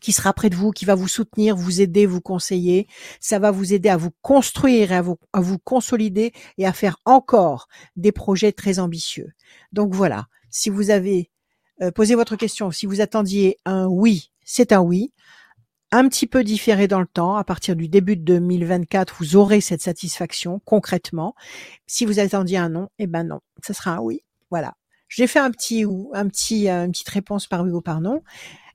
[0.00, 2.88] qui sera près de vous, qui va vous soutenir, vous aider, vous conseiller.
[3.20, 6.98] Ça va vous aider à vous construire, à vous, à vous consolider et à faire
[7.04, 9.32] encore des projets très ambitieux.
[9.72, 11.30] Donc voilà, si vous avez
[11.82, 12.70] euh, posez votre question.
[12.70, 15.12] Si vous attendiez un oui, c'est un oui.
[15.92, 19.60] Un petit peu différé dans le temps, à partir du début de 2024, vous aurez
[19.60, 21.34] cette satisfaction concrètement.
[21.86, 24.22] Si vous attendiez un non, eh ben non, ce sera un oui.
[24.50, 24.74] Voilà.
[25.08, 25.84] J'ai fait un petit
[26.14, 28.22] un petit euh, une petite réponse par oui ou par non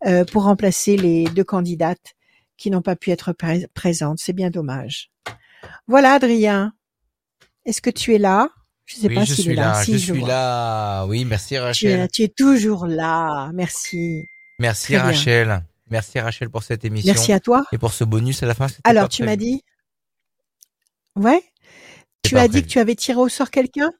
[0.05, 2.15] euh, pour remplacer les deux candidates
[2.57, 3.33] qui n'ont pas pu être
[3.73, 4.19] présentes.
[4.19, 5.11] C'est bien dommage.
[5.87, 6.73] Voilà, Adrien.
[7.65, 8.49] Est-ce que tu es là?
[8.85, 9.83] Je sais pas je suis là.
[9.83, 11.05] je suis là.
[11.05, 12.09] Oui, merci Rachel.
[12.11, 13.51] Tu es, toujours là.
[13.53, 14.25] Merci.
[14.59, 15.63] Merci Rachel.
[15.89, 17.13] Merci Rachel pour cette émission.
[17.13, 17.65] Merci à toi.
[17.71, 18.67] Et pour ce bonus à la fin.
[18.83, 19.63] Alors, tu m'as dit.
[21.15, 21.43] Ouais.
[22.23, 23.91] Tu as dit que tu avais tiré au sort quelqu'un?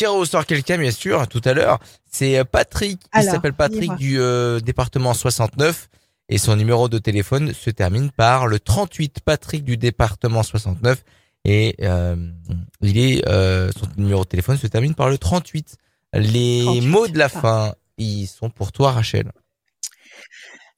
[0.00, 1.78] Tiré au sort quelqu'un, bien sûr, tout à l'heure.
[2.10, 3.02] C'est euh, Patrick.
[3.14, 5.90] il s'appelle Patrick du euh, département 69
[6.30, 9.20] et son numéro de téléphone se termine par le 38.
[9.20, 11.04] Patrick du département 69
[11.44, 12.16] et euh,
[12.80, 15.76] il est euh, son numéro de téléphone se termine par le 38.
[16.14, 19.30] Les mots de la fin, ils sont pour toi, Rachel.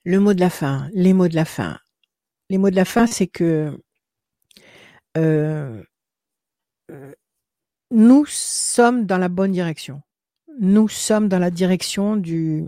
[0.02, 1.78] Le mot de la fin, les mots de la fin.
[2.50, 3.78] Les mots de la fin, c'est que
[5.16, 5.80] euh,
[7.92, 10.02] nous sommes dans la bonne direction.
[10.58, 12.64] Nous sommes dans la direction du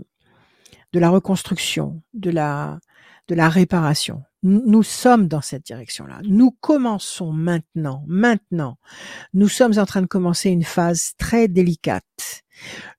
[0.93, 2.79] de la reconstruction, de la
[3.27, 4.23] de la réparation.
[4.43, 6.19] Nous sommes dans cette direction-là.
[6.23, 8.77] Nous commençons maintenant, maintenant.
[9.33, 12.43] Nous sommes en train de commencer une phase très délicate.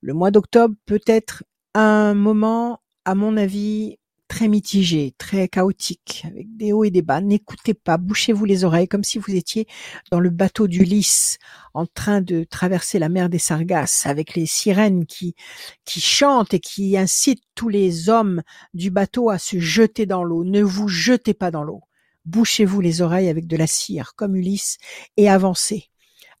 [0.01, 3.97] Le mois d'octobre peut être un moment, à mon avis,
[4.37, 7.21] très mitigé, très chaotique, avec des hauts et des bas.
[7.21, 9.65] N'écoutez pas, bouchez-vous les oreilles comme si vous étiez
[10.11, 11.39] dans le bateau d'Ulysse
[11.73, 15.33] en train de traverser la mer des Sargasses avec les sirènes qui,
[15.85, 18.43] qui chantent et qui incitent tous les hommes
[18.75, 20.43] du bateau à se jeter dans l'eau.
[20.43, 21.81] Ne vous jetez pas dans l'eau.
[22.25, 24.77] Bouchez-vous les oreilles avec de la cire comme Ulysse
[25.17, 25.89] et avancez.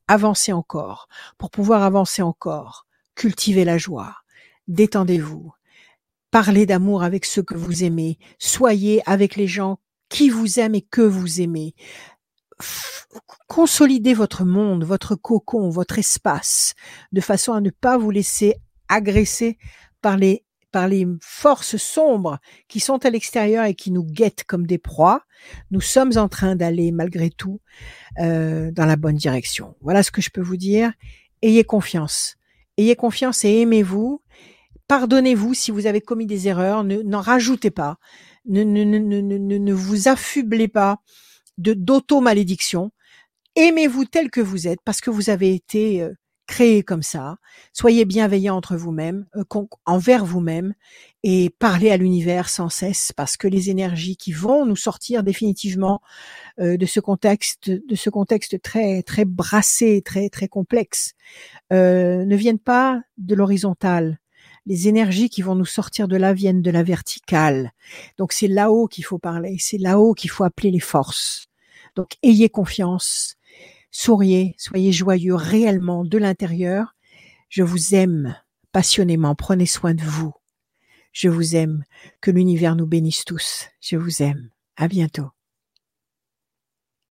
[0.07, 1.07] Avancez encore.
[1.39, 4.17] Pour pouvoir avancer encore, cultivez la joie.
[4.67, 5.51] Détendez-vous
[6.31, 8.17] Parlez d'amour avec ceux que vous aimez.
[8.37, 9.79] Soyez avec les gens
[10.09, 11.73] qui vous aiment et que vous aimez.
[13.47, 16.73] Consolidez votre monde, votre cocon, votre espace,
[17.11, 18.55] de façon à ne pas vous laisser
[18.89, 19.57] agresser
[20.01, 24.67] par les par les forces sombres qui sont à l'extérieur et qui nous guettent comme
[24.67, 25.21] des proies,
[25.71, 27.61] nous sommes en train d'aller malgré tout
[28.19, 29.75] euh, dans la bonne direction.
[29.81, 30.91] Voilà ce que je peux vous dire.
[31.41, 32.35] Ayez confiance.
[32.77, 34.21] Ayez confiance et aimez-vous
[34.87, 37.97] Pardonnez-vous si vous avez commis des erreurs, n'en rajoutez pas,
[38.45, 41.01] ne, ne, ne, vous affublez pas
[41.57, 42.91] de d'auto-malédiction.
[43.55, 46.13] Aimez-vous tel que vous êtes parce que vous avez été euh,
[46.45, 47.37] créé comme ça.
[47.73, 49.43] Soyez bienveillant entre vous-même, euh,
[49.85, 50.73] envers vous-même
[51.23, 56.01] et parlez à l'univers sans cesse parce que les énergies qui vont nous sortir définitivement
[56.61, 61.13] euh, de ce contexte, de ce contexte très très brassé, très très complexe,
[61.71, 64.19] ne viennent pas de l'horizontale,
[64.67, 67.71] les énergies qui vont nous sortir de là viennent de la verticale.
[68.17, 71.47] Donc c'est là-haut qu'il faut parler, c'est là-haut qu'il faut appeler les forces.
[71.95, 73.35] Donc ayez confiance,
[73.91, 76.95] souriez, soyez joyeux réellement de l'intérieur.
[77.47, 78.35] Je vous aime
[78.73, 80.33] passionnément, prenez soin de vous.
[81.13, 81.83] Je vous aime,
[82.21, 83.69] que l'univers nous bénisse tous.
[83.81, 84.49] Je vous aime.
[84.75, 85.36] À bientôt.